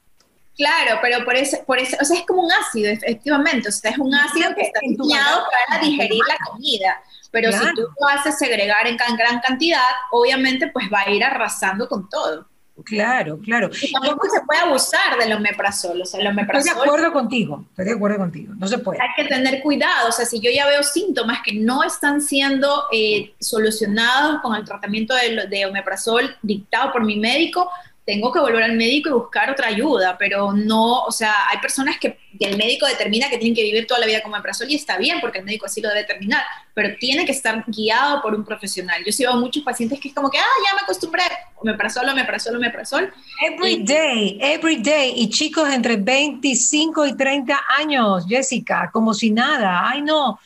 Claro, 0.56 1.00
pero 1.02 1.24
por 1.24 1.36
eso, 1.36 1.58
por 1.66 1.78
eso, 1.78 1.96
o 2.02 2.04
sea, 2.04 2.18
es 2.18 2.26
como 2.26 2.42
un 2.42 2.52
ácido, 2.52 2.92
efectivamente, 2.92 3.70
o 3.70 3.72
sea, 3.72 3.92
es 3.92 3.98
un 4.00 4.14
ácido 4.14 4.56
que 4.56 4.62
está 4.62 4.80
diseñado 4.82 5.44
para 5.70 5.80
digerir 5.80 6.22
la 6.28 6.38
comida. 6.50 7.02
Pero 7.30 7.52
si 7.52 7.60
tú 7.76 7.82
lo 7.82 8.08
haces 8.08 8.38
segregar 8.40 8.88
en 8.88 8.98
gran 8.98 9.40
cantidad, 9.42 9.84
obviamente 10.12 10.68
pues 10.68 10.88
va 10.92 11.02
a 11.02 11.12
ir 11.12 11.24
arrasando 11.24 11.88
con 11.88 12.10
todo. 12.10 12.48
Claro, 12.84 13.40
claro. 13.40 13.70
Y 13.82 13.92
tampoco 13.92 14.28
se 14.30 14.42
puede 14.42 14.60
abusar 14.62 15.18
del 15.20 15.34
omeprazol. 15.34 16.02
O 16.02 16.06
sea, 16.06 16.20
el 16.20 16.28
omeprazol. 16.28 16.68
Estoy 16.68 16.76
de 16.76 16.86
acuerdo 16.86 17.14
contigo, 17.14 17.66
estoy 17.70 17.86
de 17.86 17.92
acuerdo 17.94 18.18
contigo. 18.18 18.54
No 18.58 18.68
se 18.68 18.78
puede. 18.78 19.00
Hay 19.02 19.10
que 19.16 19.26
tener 19.26 19.62
cuidado. 19.62 20.10
O 20.10 20.12
sea, 20.12 20.26
si 20.26 20.40
yo 20.40 20.50
ya 20.52 20.68
veo 20.68 20.84
síntomas 20.84 21.40
que 21.44 21.54
no 21.54 21.84
están 21.84 22.22
siendo 22.22 22.84
eh, 22.92 23.34
solucionados 23.40 24.42
con 24.42 24.56
el 24.56 24.64
tratamiento 24.64 25.14
de, 25.16 25.48
de 25.48 25.66
omeprazol 25.66 26.36
dictado 26.42 26.92
por 26.92 27.04
mi 27.04 27.20
médico, 27.20 27.70
tengo 28.08 28.32
que 28.32 28.40
volver 28.40 28.64
al 28.64 28.78
médico 28.78 29.10
y 29.10 29.12
buscar 29.12 29.52
otra 29.52 29.68
ayuda, 29.68 30.16
pero 30.18 30.54
no, 30.54 31.02
o 31.02 31.12
sea, 31.12 31.50
hay 31.50 31.58
personas 31.58 31.98
que, 32.00 32.18
el 32.40 32.56
médico 32.56 32.86
determina 32.86 33.30
que 33.30 33.38
tienen 33.38 33.56
que 33.56 33.64
vivir 33.64 33.86
toda 33.86 34.00
la 34.00 34.06
vida 34.06 34.22
con 34.22 34.32
omeprazol 34.32 34.70
y 34.70 34.76
está 34.76 34.98
bien 34.98 35.20
porque 35.20 35.40
el 35.40 35.44
médico 35.44 35.66
así 35.66 35.82
lo 35.82 35.90
debe 35.90 36.02
determinar, 36.02 36.44
pero 36.74 36.96
tiene 37.00 37.26
que 37.26 37.32
estar 37.34 37.66
guiado 37.68 38.22
por 38.22 38.34
un 38.34 38.46
profesional. 38.46 39.04
Yo 39.06 39.12
sí 39.12 39.24
veo 39.24 39.36
muchos 39.36 39.62
pacientes 39.64 40.00
que 40.00 40.10
es 40.10 40.14
como 40.14 40.30
que, 40.30 40.38
ah, 40.38 40.58
ya 40.66 40.76
me 40.76 40.82
acostumbré, 40.84 41.24
omeprazol, 41.58 42.08
omeprazol, 42.08 42.56
omeprazol. 42.56 43.12
Every 43.46 43.84
day, 43.84 44.38
every 44.40 44.78
day, 44.78 45.14
y 45.18 45.30
chicos 45.30 45.68
entre 45.70 45.98
25 45.98 47.08
y 47.08 47.18
30 47.18 47.60
años, 47.78 48.26
Jessica, 48.26 48.90
como 48.94 49.14
si 49.14 49.32
nada, 49.32 49.82
ay 49.84 50.02
no, 50.02 50.40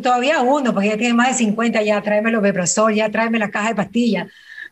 todavía 0.00 0.42
uno, 0.42 0.72
porque 0.72 0.90
ya 0.90 0.96
tiene 0.96 1.14
más 1.14 1.28
de 1.28 1.34
50, 1.34 1.82
ya 1.82 2.00
tráeme 2.02 2.30
el 2.30 2.36
omeprazol, 2.36 2.94
ya 2.94 3.10
tráeme 3.10 3.40
la 3.40 3.50
caja 3.50 3.70
de 3.70 3.74
pastillas 3.74 4.28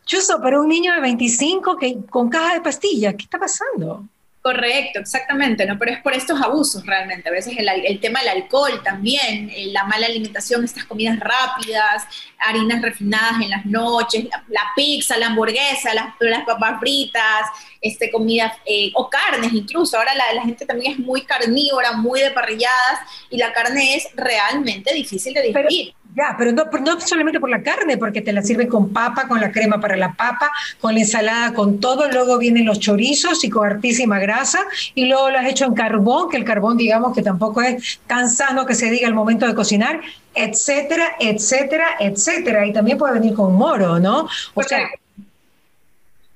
Chuso, 0.09 0.39
pero 0.41 0.61
un 0.61 0.69
niño 0.69 0.91
de 0.95 1.01
25 1.01 1.77
que, 1.77 1.97
con 2.09 2.29
caja 2.29 2.55
de 2.55 2.61
pastillas, 2.61 3.13
¿qué 3.13 3.25
está 3.25 3.37
pasando? 3.37 4.07
Correcto, 4.41 5.01
exactamente, 5.01 5.67
¿no? 5.67 5.77
Pero 5.77 5.91
es 5.91 6.01
por 6.01 6.13
estos 6.13 6.41
abusos 6.41 6.83
realmente. 6.83 7.29
A 7.29 7.31
veces 7.31 7.55
el, 7.55 7.99
tema 7.99 8.21
del 8.21 8.29
alcohol 8.29 8.81
también, 8.83 9.51
eh, 9.51 9.67
la 9.67 9.83
mala 9.83 10.07
alimentación, 10.07 10.65
estas 10.65 10.85
comidas 10.85 11.19
rápidas, 11.19 12.05
harinas 12.39 12.81
refinadas 12.81 13.39
en 13.39 13.51
las 13.51 13.63
noches, 13.67 14.25
la, 14.47 14.61
pizza, 14.75 15.15
la 15.15 15.27
hamburguesa, 15.27 15.93
las, 15.93 16.15
las, 16.21 16.43
papas 16.43 16.79
fritas, 16.79 17.45
este, 17.79 18.09
comidas 18.09 18.53
eh, 18.65 18.91
o 18.95 19.11
carnes 19.11 19.53
incluso. 19.53 19.95
Ahora 19.95 20.15
la, 20.15 20.33
la, 20.33 20.41
gente 20.41 20.65
también 20.65 20.93
es 20.93 20.97
muy 20.97 21.21
carnívora, 21.21 21.91
muy 21.91 22.21
de 22.21 22.31
parrilladas 22.31 23.01
y 23.29 23.37
la 23.37 23.53
carne 23.53 23.95
es 23.95 24.07
realmente 24.15 24.91
difícil 24.91 25.35
de 25.35 25.43
digerir. 25.43 25.93
Ya, 26.15 26.35
pero 26.37 26.51
no, 26.51 26.65
no 26.65 26.99
solamente 27.01 27.39
por 27.39 27.49
la 27.49 27.61
carne, 27.61 27.97
porque 27.97 28.21
te 28.21 28.33
la 28.33 28.41
sirven 28.41 28.67
con 28.67 28.91
papa, 28.91 29.27
con 29.27 29.39
la 29.39 29.51
crema 29.51 29.79
para 29.79 29.95
la 29.95 30.11
papa, 30.13 30.49
con 30.81 30.95
la 30.95 31.01
ensalada, 31.01 31.53
con 31.53 31.79
todo. 31.79 32.09
Luego 32.11 32.37
vienen 32.39 32.65
los 32.65 32.79
chorizos 32.79 33.43
y 33.43 33.49
con 33.49 33.67
hartísima 33.67 34.17
grasa. 34.19 34.59
Y 34.95 35.05
luego 35.05 35.29
lo 35.29 35.37
has 35.37 35.45
hecho 35.45 35.65
en 35.65 35.75
carbón, 35.75 36.29
que 36.29 36.37
el 36.37 36.45
carbón, 36.45 36.77
digamos, 36.77 37.13
que 37.15 37.21
tampoco 37.21 37.61
es 37.61 37.99
tan 38.07 38.29
sano 38.29 38.65
que 38.65 38.73
se 38.73 38.89
diga 38.89 39.07
al 39.07 39.13
momento 39.13 39.45
de 39.45 39.53
cocinar, 39.53 40.01
etcétera, 40.33 41.15
etcétera, 41.19 41.97
etcétera. 41.99 42.65
Y 42.65 42.73
también 42.73 42.97
puede 42.97 43.13
venir 43.13 43.35
con 43.35 43.53
moro, 43.53 43.99
¿no? 43.99 44.27
O 44.55 44.63
sea. 44.63 44.89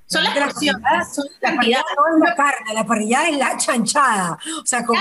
Son 0.06 0.22
las 0.22 0.38
porciones, 0.38 0.82
son 1.12 1.24
la 1.40 1.54
parrilla 1.56 1.82
no 1.96 2.16
es 2.16 2.28
la 2.28 2.34
carne, 2.36 2.74
la 2.74 2.84
parrilla 2.84 3.28
es 3.28 3.36
la 3.36 3.56
chanchada. 3.56 4.38
O 4.62 4.66
sea, 4.66 4.84
con 4.84 4.96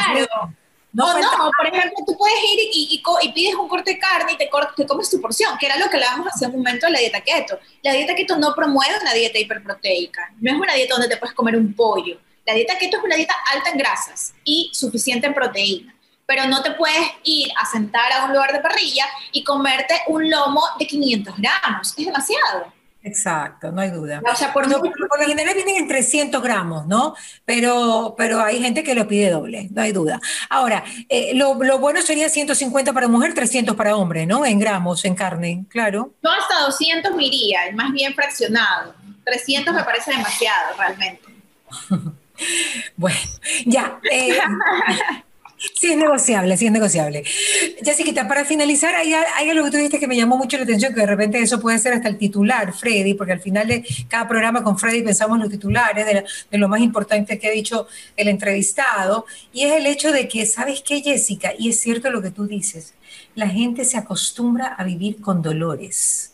no, 0.93 1.19
no, 1.19 1.51
por 1.57 1.67
ejemplo, 1.67 2.03
tú 2.05 2.15
puedes 2.15 2.38
ir 2.38 2.69
y, 2.71 3.01
y, 3.23 3.31
pides 3.33 3.55
un 3.55 3.67
corte 3.67 3.93
de 3.93 4.00
carne 4.00 4.33
y 4.33 4.38
te, 4.38 4.47
te, 4.75 4.85
comes 4.85 5.09
tu 5.09 5.19
porción, 5.19 5.57
que 5.57 5.65
era 5.65 5.77
lo 5.77 5.89
que 5.89 5.97
hablábamos 5.97 6.27
hace 6.27 6.45
un 6.45 6.57
momento 6.57 6.85
de 6.85 6.91
la 6.91 7.00
dieta 7.00 7.21
keto. 7.21 7.59
La 7.81 7.93
dieta 7.93 8.13
keto 8.13 8.38
no 8.38 8.53
promueve 8.53 9.00
una 9.01 9.12
dieta 9.13 9.39
hiperproteica, 9.39 10.31
no 10.39 10.51
es 10.51 10.57
una 10.57 10.73
dieta 10.73 10.93
donde 10.93 11.09
te 11.09 11.17
puedes 11.17 11.35
comer 11.35 11.55
un 11.57 11.73
pollo. 11.73 12.19
La 12.45 12.53
dieta 12.53 12.77
keto 12.77 12.97
es 12.97 13.03
una 13.03 13.15
dieta 13.15 13.33
alta 13.51 13.71
en 13.71 13.77
grasas 13.77 14.35
y 14.43 14.69
suficiente 14.71 15.25
en 15.25 15.33
proteína, 15.33 15.95
pero 16.27 16.45
no 16.45 16.62
te 16.62 16.71
puedes 16.71 17.07
ir 17.23 17.50
a 17.59 17.65
sentar 17.65 18.12
a 18.12 18.25
un 18.25 18.33
lugar 18.33 18.53
de 18.53 18.59
parrilla 18.59 19.05
y 19.31 19.43
comerte 19.43 19.95
un 20.07 20.29
lomo 20.29 20.62
de 20.77 20.85
500 20.85 21.35
gramos, 21.38 21.93
es 21.97 22.05
demasiado. 22.05 22.71
Exacto, 23.05 23.69
no 23.74 23.81
hay 23.81 23.89
duda. 23.89 24.22
O 24.31 24.36
sea, 24.36 24.53
por, 24.53 24.69
lo 24.69 24.81
general 25.27 25.55
vienen 25.55 25.75
en 25.75 25.88
300 25.89 26.41
gramos, 26.41 26.88
¿no? 26.88 27.15
Pero, 27.43 28.15
pero 28.17 28.41
hay 28.41 28.62
gente 28.62 28.81
que 28.81 28.95
lo 28.95 29.07
pide 29.10 29.29
doble, 29.29 29.67
no 29.72 29.81
hay 29.81 29.91
duda. 29.91 30.22
Ahora, 30.50 30.86
eh, 31.10 31.33
lo, 31.36 31.55
bueno 31.55 32.01
sería 32.01 32.29
150 32.29 32.93
para 32.93 33.10
mujer, 33.10 33.33
300 33.33 33.75
para 33.75 33.98
hombre, 33.98 34.25
¿no? 34.25 34.45
En 34.45 34.57
gramos, 34.57 35.03
en 35.03 35.15
carne, 35.15 35.65
claro. 35.67 36.13
No, 36.22 36.31
hasta 36.31 36.62
200 36.62 37.13
me 37.13 37.25
iría, 37.25 37.60
más 37.74 37.91
bien 37.91 38.13
fraccionado. 38.13 38.95
300 39.25 39.74
me 39.74 39.83
parece 39.83 40.12
demasiado, 40.12 40.77
realmente. 40.77 41.24
bueno, 42.95 43.19
ya. 43.65 44.00
Eh, 44.10 44.39
Sí, 45.74 45.91
es 45.91 45.98
negociable, 45.98 46.58
sí 46.58 46.65
es 46.65 46.72
negociable. 46.72 47.24
Jessica, 47.84 48.27
para 48.27 48.43
finalizar, 48.43 48.96
hay, 48.96 49.13
hay 49.13 49.50
algo 49.50 49.63
que 49.63 49.72
tú 49.72 49.77
dijiste 49.77 50.00
que 50.00 50.08
me 50.08 50.17
llamó 50.17 50.38
mucho 50.38 50.58
la 50.58 50.63
atención, 50.63 50.93
que 50.93 51.00
de 51.00 51.08
repente 51.08 51.39
eso 51.39 51.60
puede 51.60 51.79
ser 51.79 51.93
hasta 51.93 52.10
el 52.10 52.17
titular, 52.17 52.74
Freddy, 52.74 53.13
porque 53.13 53.32
al 53.32 53.39
final 53.39 53.67
de 53.67 53.86
cada 54.10 54.28
programa 54.28 54.62
con 54.62 54.78
Freddy 54.78 55.04
pensamos 55.04 55.36
en 55.36 55.43
los 55.43 55.49
titulares, 55.49 56.06
de, 56.06 56.58
lo 56.58 56.67
más 56.67 56.82
importante 56.82 57.39
que 57.39 57.47
ha 57.47 57.52
dicho 57.52 57.88
el 58.17 58.28
entrevistado, 58.28 59.26
y 59.54 59.63
es 59.63 59.73
el 59.73 59.88
hecho 59.88 60.12
de 60.12 60.28
que, 60.28 60.45
¿sabes 60.45 60.82
qué, 60.82 61.02
Jessica? 61.02 61.54
Y 61.58 61.69
es 61.69 61.80
cierto 61.80 62.10
lo 62.10 62.21
que 62.21 62.32
tú 62.32 62.45
dices, 62.45 62.93
la 63.36 63.47
gente 63.47 63.86
se 63.86 63.97
acostumbra 63.97 64.67
a 64.67 64.84
vivir 64.84 65.21
con 65.21 65.41
dolores. 65.41 66.34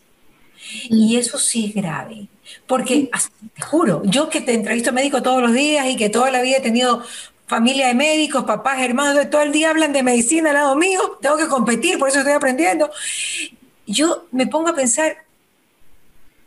Y 0.90 1.18
eso 1.18 1.38
sí 1.38 1.68
es 1.68 1.74
grave. 1.74 2.28
Porque, 2.68 3.10
te 3.56 3.62
juro, 3.62 4.02
yo 4.06 4.30
que 4.30 4.42
te 4.42 4.54
entrevisto 4.54 4.92
médico 4.92 5.22
todos 5.22 5.42
los 5.42 5.54
días 5.54 5.88
y 5.88 5.96
que 5.96 6.10
toda 6.10 6.32
la 6.32 6.42
vida 6.42 6.58
he 6.58 6.62
tenido 6.62 7.04
familia 7.50 7.88
de 7.88 7.96
médicos, 7.96 8.44
papás, 8.44 8.80
hermanos, 8.80 9.28
todo 9.32 9.42
el 9.42 9.52
día 9.52 9.72
hablan 9.72 9.92
de 9.92 10.04
medicina 10.04 10.52
al 10.52 10.56
lado 10.56 10.76
mío, 10.76 11.18
tengo 11.20 11.36
que 11.36 11.48
competir, 11.48 11.98
por 11.98 12.08
eso 12.08 12.20
estoy 12.20 12.34
aprendiendo. 12.34 12.92
Yo 13.88 14.28
me 14.32 14.46
pongo 14.46 14.70
a 14.70 14.76
pensar, 14.76 15.18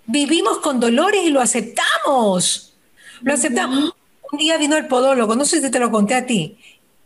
vivimos 0.07 0.59
con 0.59 0.79
dolores 0.79 1.25
y 1.25 1.31
lo 1.31 1.41
aceptamos, 1.41 2.75
lo 3.21 3.35
aceptamos. 3.35 3.97
Un 4.31 4.39
día 4.39 4.57
vino 4.59 4.77
el 4.77 4.87
podólogo, 4.87 5.35
no 5.35 5.45
sé 5.45 5.61
si 5.61 5.71
te 5.71 5.81
lo 5.81 5.91
conté 5.91 6.15
a 6.15 6.25
ti, 6.25 6.57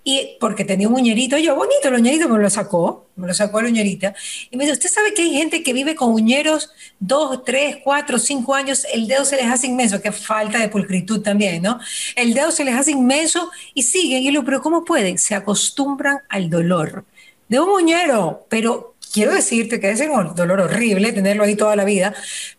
y 0.08 0.36
porque 0.38 0.64
tenía 0.64 0.86
un 0.86 0.94
uñerito, 0.94 1.36
yo, 1.36 1.56
bonito 1.56 1.88
el 1.88 1.94
uñerito, 1.94 2.28
me 2.28 2.38
lo 2.38 2.48
sacó, 2.48 3.08
me 3.16 3.26
lo 3.26 3.34
sacó 3.34 3.60
la 3.60 3.68
uñerita, 3.68 4.14
y 4.52 4.56
me 4.56 4.62
dijo, 4.62 4.74
¿usted 4.74 4.88
sabe 4.88 5.12
que 5.12 5.22
hay 5.22 5.32
gente 5.32 5.64
que 5.64 5.72
vive 5.72 5.96
con 5.96 6.12
uñeros 6.12 6.70
dos, 7.00 7.42
tres, 7.42 7.78
cuatro, 7.82 8.20
cinco 8.20 8.54
años, 8.54 8.86
el 8.94 9.08
dedo 9.08 9.24
se 9.24 9.34
les 9.34 9.46
hace 9.46 9.66
inmenso, 9.66 10.00
que 10.00 10.12
falta 10.12 10.60
de 10.60 10.68
pulcritud 10.68 11.22
también, 11.22 11.60
¿no? 11.60 11.80
El 12.14 12.34
dedo 12.34 12.52
se 12.52 12.64
les 12.64 12.76
hace 12.76 12.92
inmenso 12.92 13.50
y 13.74 13.82
siguen, 13.82 14.22
y 14.22 14.30
lo, 14.30 14.44
pero 14.44 14.62
¿cómo 14.62 14.84
pueden? 14.84 15.18
Se 15.18 15.34
acostumbran 15.34 16.18
al 16.28 16.50
dolor 16.50 17.04
de 17.48 17.58
un 17.58 17.70
uñero, 17.70 18.46
pero 18.48 18.94
quiero 19.12 19.34
decirte 19.34 19.80
que 19.80 19.90
es 19.90 20.00
un 20.02 20.36
dolor 20.36 20.60
horrible 20.60 21.10
tenerlo 21.10 21.42
ahí 21.42 21.56
toda 21.56 21.74
la 21.74 21.84
vida, 21.84 22.14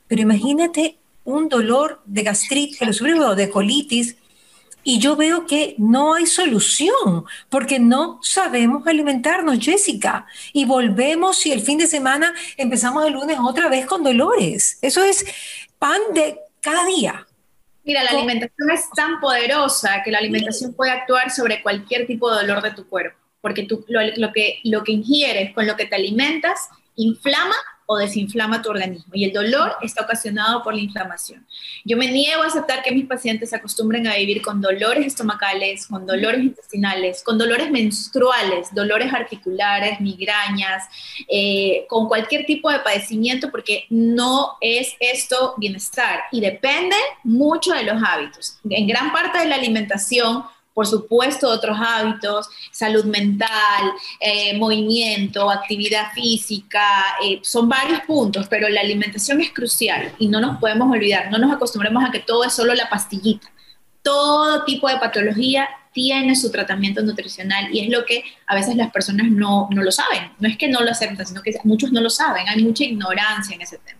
pero 0.10 0.22
imagínate 0.22 0.98
un 1.24 1.48
dolor 1.48 2.02
de 2.04 2.24
gastritis, 2.24 2.78
que 2.78 2.86
lo 2.86 3.36
de 3.36 3.50
colitis, 3.50 4.18
y 4.88 5.00
yo 5.00 5.18
veo 5.18 5.46
que 5.46 5.76
no 5.78 6.14
hay 6.14 6.26
solución 6.26 7.26
porque 7.50 7.78
no 7.78 8.22
sabemos 8.24 8.88
alimentarnos, 8.88 9.60
Jessica. 9.60 10.26
Y 10.54 10.64
volvemos 10.64 11.46
y 11.46 11.52
el 11.52 11.60
fin 11.60 11.78
de 11.78 11.88
semana 11.88 12.34
empezamos 12.56 13.06
el 13.06 13.12
lunes 13.12 13.38
otra 13.38 13.68
vez 13.68 13.86
con 13.86 14.02
dolores. 14.02 14.80
Eso 14.82 15.04
es 15.04 15.26
pan 15.78 16.00
de 16.14 16.40
cada 16.62 16.86
día. 16.86 17.28
Mira, 17.84 18.02
la 18.02 18.12
alimentación 18.12 18.72
es 18.72 18.90
tan 18.96 19.20
poderosa 19.20 20.04
que 20.06 20.12
la 20.12 20.20
alimentación 20.20 20.74
puede 20.74 20.92
actuar 20.92 21.32
sobre 21.32 21.62
cualquier 21.62 22.08
tipo 22.08 22.34
de 22.34 22.44
dolor 22.44 22.64
de 22.64 22.72
tu 22.72 22.88
cuerpo, 22.88 23.18
porque 23.42 23.64
tú, 23.64 23.84
lo, 23.90 24.32
que, 24.32 24.62
lo 24.64 24.86
que 24.86 24.94
ingieres 24.94 25.54
con 25.54 25.68
lo 25.68 25.76
que 25.76 25.88
te 25.88 25.98
alimentas 25.98 26.70
inflama 26.96 27.56
o 27.90 27.98
desinflama 27.98 28.62
tu 28.62 28.70
organismo 28.70 29.14
y 29.14 29.24
el 29.24 29.34
dolor 29.34 29.76
está 29.82 30.04
ocasionado 30.04 30.62
por 30.62 30.76
la 30.76 30.82
inflamación. 30.82 31.48
Yo 31.86 31.96
me 31.96 32.12
niego 32.12 32.44
a 32.44 32.48
aceptar 32.48 32.84
que 32.84 32.92
mis 32.92 33.06
pacientes 33.06 33.50
se 33.50 33.56
acostumbren 33.56 34.06
a 34.08 34.16
vivir 34.16 34.42
con 34.42 34.60
dolores 34.60 35.06
estomacales, 35.06 35.88
con 35.88 36.06
dolores 36.06 36.42
intestinales, 36.42 37.24
con 37.24 37.38
dolores 37.38 37.72
menstruales, 37.72 38.76
dolores 38.76 39.14
articulares, 39.14 40.02
migrañas, 40.02 40.84
eh, 41.30 41.86
con 41.88 42.10
cualquier 42.10 42.46
tipo 42.46 42.70
de 42.70 42.80
padecimiento 42.80 43.50
porque 43.50 43.86
no 43.90 44.58
es 44.60 44.94
esto 45.00 45.56
bienestar 45.58 46.24
y 46.34 46.42
depende 46.42 46.98
mucho 47.24 47.74
de 47.74 47.84
los 47.84 48.04
hábitos. 48.04 48.60
En 48.70 48.86
gran 48.86 49.14
parte 49.14 49.40
de 49.40 49.46
la 49.46 49.56
alimentación 49.56 50.44
por 50.78 50.86
supuesto 50.86 51.50
otros 51.50 51.76
hábitos, 51.82 52.50
salud 52.72 53.04
mental, 53.06 53.92
eh, 54.20 54.56
movimiento, 54.60 55.50
actividad 55.50 56.12
física, 56.14 57.04
eh, 57.26 57.40
son 57.42 57.68
varios 57.68 58.02
puntos, 58.02 58.46
pero 58.48 58.70
la 58.70 58.82
alimentación 58.82 59.42
es 59.42 59.52
crucial 59.52 60.14
y 60.20 60.28
no 60.28 60.40
nos 60.40 60.60
podemos 60.60 60.92
olvidar, 60.92 61.32
no 61.32 61.40
nos 61.40 61.52
acostumbremos 61.52 62.06
a 62.06 62.12
que 62.12 62.20
todo 62.20 62.44
es 62.44 62.54
solo 62.54 62.76
la 62.76 62.88
pastillita. 62.92 63.52
Todo 64.04 64.66
tipo 64.66 64.88
de 64.88 64.98
patología 64.98 65.68
tiene 65.94 66.36
su 66.36 66.52
tratamiento 66.52 67.02
nutricional 67.02 67.74
y 67.74 67.80
es 67.80 67.90
lo 67.90 68.06
que 68.06 68.24
a 68.46 68.54
veces 68.54 68.76
las 68.76 68.92
personas 68.92 69.32
no, 69.32 69.68
no 69.72 69.82
lo 69.82 69.92
saben. 69.92 70.32
No 70.38 70.48
es 70.48 70.60
que 70.60 70.68
no 70.68 70.82
lo 70.82 70.92
acepten, 70.92 71.26
sino 71.26 71.42
que 71.42 71.56
muchos 71.64 71.92
no 71.92 72.02
lo 72.02 72.12
saben, 72.12 72.48
hay 72.48 72.64
mucha 72.64 72.84
ignorancia 72.84 73.56
en 73.56 73.64
ese 73.64 73.80
tema. 73.80 73.97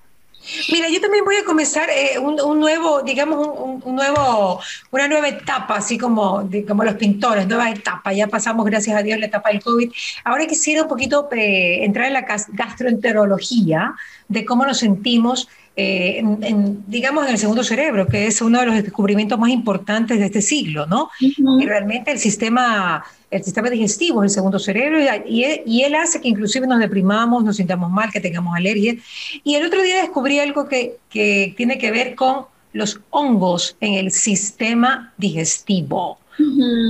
Mira, 0.72 0.88
yo 0.90 1.02
también 1.02 1.26
voy 1.26 1.36
a 1.36 1.44
comenzar 1.44 1.90
eh, 1.90 2.20
un, 2.20 2.60
nuevo, 2.60 3.02
digamos, 3.02 3.48
un, 3.84 3.96
nuevo, 3.96 4.60
una 4.92 5.08
nueva 5.08 5.28
etapa, 5.28 5.76
así 5.76 5.98
como, 5.98 6.50
como 6.68 6.84
los 6.84 6.96
pintores, 6.96 7.48
nueva 7.48 7.70
etapa. 7.70 8.14
Ya 8.14 8.28
pasamos, 8.28 8.66
gracias 8.66 8.98
a 8.98 9.04
Dios, 9.04 9.20
la 9.20 9.26
etapa 9.26 9.50
del 9.50 9.62
COVID. 9.62 9.92
Ahora 10.24 10.46
quisiera 10.46 10.84
un 10.84 10.88
poquito 10.88 11.28
eh, 11.32 11.84
entrar 11.84 12.08
en 12.08 12.14
la 12.14 12.22
gastroenterología, 12.22 13.94
de 14.28 14.46
cómo 14.46 14.66
nos 14.66 14.80
sentimos 14.80 15.48
eh, 15.80 16.18
en, 16.18 16.84
digamos, 16.88 17.28
en 17.28 17.34
el 17.34 17.38
segundo 17.38 17.64
cerebro, 17.64 18.08
que 18.08 18.26
es 18.26 18.42
uno 18.42 18.60
de 18.60 18.66
los 18.66 18.76
descubrimientos 18.82 19.38
más 19.38 19.52
importantes 19.52 20.18
de 20.18 20.26
este 20.26 20.42
siglo, 20.42 20.88
¿no? 20.88 21.12
Y 21.20 21.66
realmente 21.68 22.12
el 22.12 22.18
sistema, 22.18 23.06
el 23.30 23.44
sistema 23.44 23.70
digestivo 23.70 24.24
es 24.24 24.32
el 24.32 24.36
segundo 24.36 24.58
cerebro 24.58 25.00
y, 25.00 25.46
y, 25.68 25.84
él 25.84 25.94
hace 25.94 26.20
que 26.20 26.30
inclusive 26.30 26.66
nos 26.66 26.80
deprimamos, 26.80 27.44
nos 27.44 27.58
sintamos 27.58 27.92
mal, 27.92 28.12
que 28.12 28.20
tengamos 28.20 28.56
alergia. 28.56 28.96
Y 29.44 29.54
el 29.54 29.68
otro 29.68 29.84
día 29.84 30.02
descubrí 30.02 30.40
algo 30.40 30.68
que, 30.68 30.98
que 31.12 31.54
tiene 31.56 31.78
que 31.78 31.92
ver 31.92 32.16
con 32.16 32.46
los 32.74 33.00
hongos 33.12 33.78
en 33.80 33.94
el 33.94 34.12
sistema 34.12 35.14
digestivo. 35.16 36.18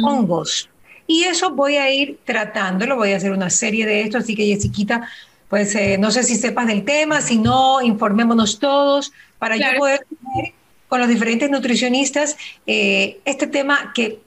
Hongos. 0.01 0.69
Y 1.07 1.23
eso 1.23 1.51
voy 1.51 1.75
a 1.75 1.91
ir 1.91 2.19
tratándolo, 2.23 2.95
voy 2.95 3.11
a 3.11 3.17
hacer 3.17 3.33
una 3.33 3.49
serie 3.49 3.85
de 3.85 4.01
esto, 4.01 4.17
así 4.17 4.33
que 4.33 4.45
Jessiquita, 4.45 5.09
pues 5.49 5.73
eh, 5.75 5.97
no 5.97 6.11
sé 6.11 6.23
si 6.23 6.35
sepas 6.35 6.67
del 6.67 6.83
tema, 6.83 7.21
si 7.21 7.37
no, 7.37 7.81
informémonos 7.81 8.59
todos 8.59 9.13
para 9.39 9.55
yo 9.55 9.65
poder 9.77 10.05
tener 10.07 10.53
con 10.87 10.99
los 10.99 11.09
diferentes 11.09 11.49
nutricionistas 11.49 12.37
eh, 12.65 13.19
este 13.25 13.47
tema 13.47 13.91
que 13.93 14.19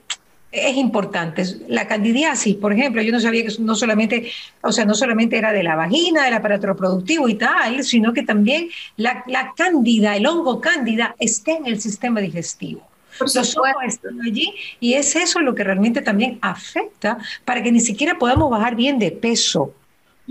es 0.51 0.75
importante. 0.75 1.43
La 1.67 1.87
candidiasis, 1.87 2.55
por 2.55 2.73
ejemplo, 2.73 3.01
yo 3.01 3.11
no 3.11 3.19
sabía 3.19 3.43
que 3.45 3.53
no 3.59 3.75
solamente, 3.75 4.31
o 4.61 4.71
sea, 4.71 4.85
no 4.85 4.93
solamente 4.93 5.37
era 5.37 5.53
de 5.53 5.63
la 5.63 5.75
vagina, 5.75 6.25
del 6.25 6.33
aparato 6.33 6.67
reproductivo 6.67 7.29
y 7.29 7.35
tal, 7.35 7.83
sino 7.83 8.13
que 8.13 8.23
también 8.23 8.69
la, 8.97 9.23
la 9.27 9.53
cándida, 9.55 10.15
el 10.15 10.27
hongo 10.27 10.59
cándida, 10.59 11.15
está 11.19 11.53
en 11.53 11.67
el 11.67 11.79
sistema 11.79 12.19
digestivo. 12.19 12.85
Los 13.19 13.57
ojos 13.57 13.73
están 13.85 14.19
allí 14.21 14.53
y 14.79 14.93
es 14.93 15.15
eso 15.15 15.41
lo 15.41 15.53
que 15.53 15.63
realmente 15.63 16.01
también 16.01 16.39
afecta 16.41 17.17
para 17.45 17.61
que 17.61 17.71
ni 17.71 17.79
siquiera 17.79 18.17
podamos 18.17 18.49
bajar 18.49 18.75
bien 18.75 18.99
de 18.99 19.11
peso 19.11 19.73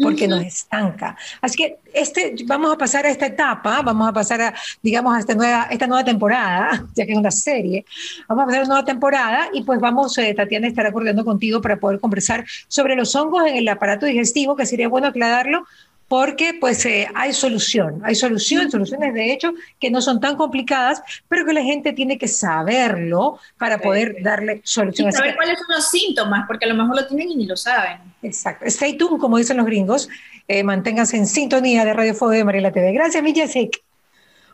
porque 0.01 0.29
nos 0.29 0.45
estanca. 0.45 1.17
Así 1.41 1.57
que 1.57 1.79
este, 1.93 2.35
vamos 2.47 2.73
a 2.73 2.79
pasar 2.79 3.07
a 3.07 3.11
esta 3.11 3.27
etapa, 3.27 3.83
vamos 3.83 4.09
a 4.09 4.13
pasar 4.13 4.41
a, 4.41 4.55
digamos, 4.83 5.15
a 5.15 5.21
esta 5.21 5.35
nueva, 5.35 5.69
esta 5.71 5.87
nueva 5.87 6.05
temporada, 6.05 6.87
ya 6.95 7.07
que 7.07 7.13
es 7.13 7.19
una 7.19 7.31
serie, 7.31 7.85
vamos 8.29 8.45
a 8.45 8.47
pasar 8.47 8.61
a 8.61 8.65
una 8.65 8.75
nueva 8.75 8.85
temporada 8.85 9.49
y 9.53 9.63
pues 9.63 9.81
vamos, 9.81 10.17
eh, 10.19 10.35
Tatiana, 10.35 10.67
a 10.67 10.71
estar 10.71 10.87
acordando 10.87 11.25
contigo 11.25 11.61
para 11.61 11.79
poder 11.79 12.01
conversar 12.01 12.45
sobre 12.69 12.97
los 12.97 13.15
hongos 13.15 13.47
en 13.47 13.57
el 13.57 13.69
aparato 13.69 14.07
digestivo, 14.07 14.57
que 14.57 14.67
sería 14.67 14.89
bueno 14.89 15.09
aclararlo, 15.09 15.67
porque 16.11 16.55
pues 16.55 16.85
eh, 16.87 17.09
hay 17.15 17.33
solución, 17.33 18.03
hay 18.05 18.17
solución, 18.17 18.69
soluciones 18.69 19.15
de 19.15 19.33
hecho 19.33 19.53
que 19.79 19.93
no 19.93 20.03
son 20.03 20.19
tan 20.19 20.35
complicadas, 20.35 21.01
pero 21.29 21.47
que 21.47 21.53
la 21.53 21.63
gente 21.63 21.93
tiene 21.93 22.19
que 22.19 22.27
saberlo 22.27 23.39
para 23.57 23.79
poder 23.79 24.17
darle 24.21 24.61
soluciones. 24.65 25.15
Y 25.15 25.19
saber 25.19 25.37
cuáles 25.37 25.57
son 25.61 25.69
los 25.69 25.89
síntomas, 25.89 26.49
porque 26.49 26.65
a 26.65 26.69
lo 26.69 26.75
mejor 26.75 26.97
lo 26.97 27.07
tienen 27.07 27.31
y 27.31 27.37
ni 27.37 27.47
lo 27.47 27.57
saben. 27.57 27.99
Exacto. 28.23 28.65
Stay 28.65 28.99
tuned, 28.99 29.21
como 29.21 29.39
dicen 29.39 29.57
los 29.57 29.67
gringos. 29.67 30.09
Eh, 30.49 30.65
manténganse 30.65 31.17
en 31.17 31.29
sintonía 31.29 31.85
de 31.85 31.95
Radio 31.95 32.13
Fuego 32.13 32.33
de 32.33 32.43
Mariela 32.43 32.73
TV. 32.73 32.93
Gracias, 32.93 33.23
mi 33.23 33.33
Jessica. 33.33 33.79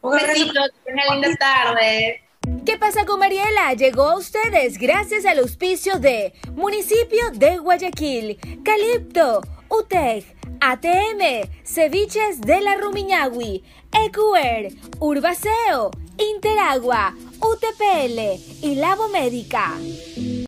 Un 0.03 0.13
besito, 0.13 0.61
una 0.93 1.15
linda 1.15 1.37
tarde. 1.37 2.23
¿Qué 2.67 2.77
pasa 2.77 3.07
con 3.07 3.19
Mariela? 3.19 3.73
Llegó 3.73 4.11
a 4.11 4.19
ustedes 4.19 4.77
gracias 4.77 5.25
al 5.25 5.39
auspicio 5.39 5.99
de 6.01 6.35
Municipio 6.53 7.31
de 7.33 7.57
Guayaquil, 7.57 8.39
Calipto, 8.63 9.41
UTEC, 9.71 10.36
ATM, 10.61 11.49
Ceviches 11.65 12.41
de 12.41 12.61
la 12.61 12.77
Rumiñahui, 12.77 13.63
EQR, 13.93 14.73
Urbaceo, 15.01 15.91
Interagua, 16.19 17.15
UTPL 17.41 18.41
y 18.63 18.75
Labo 18.77 19.09
Médica. 19.09 19.73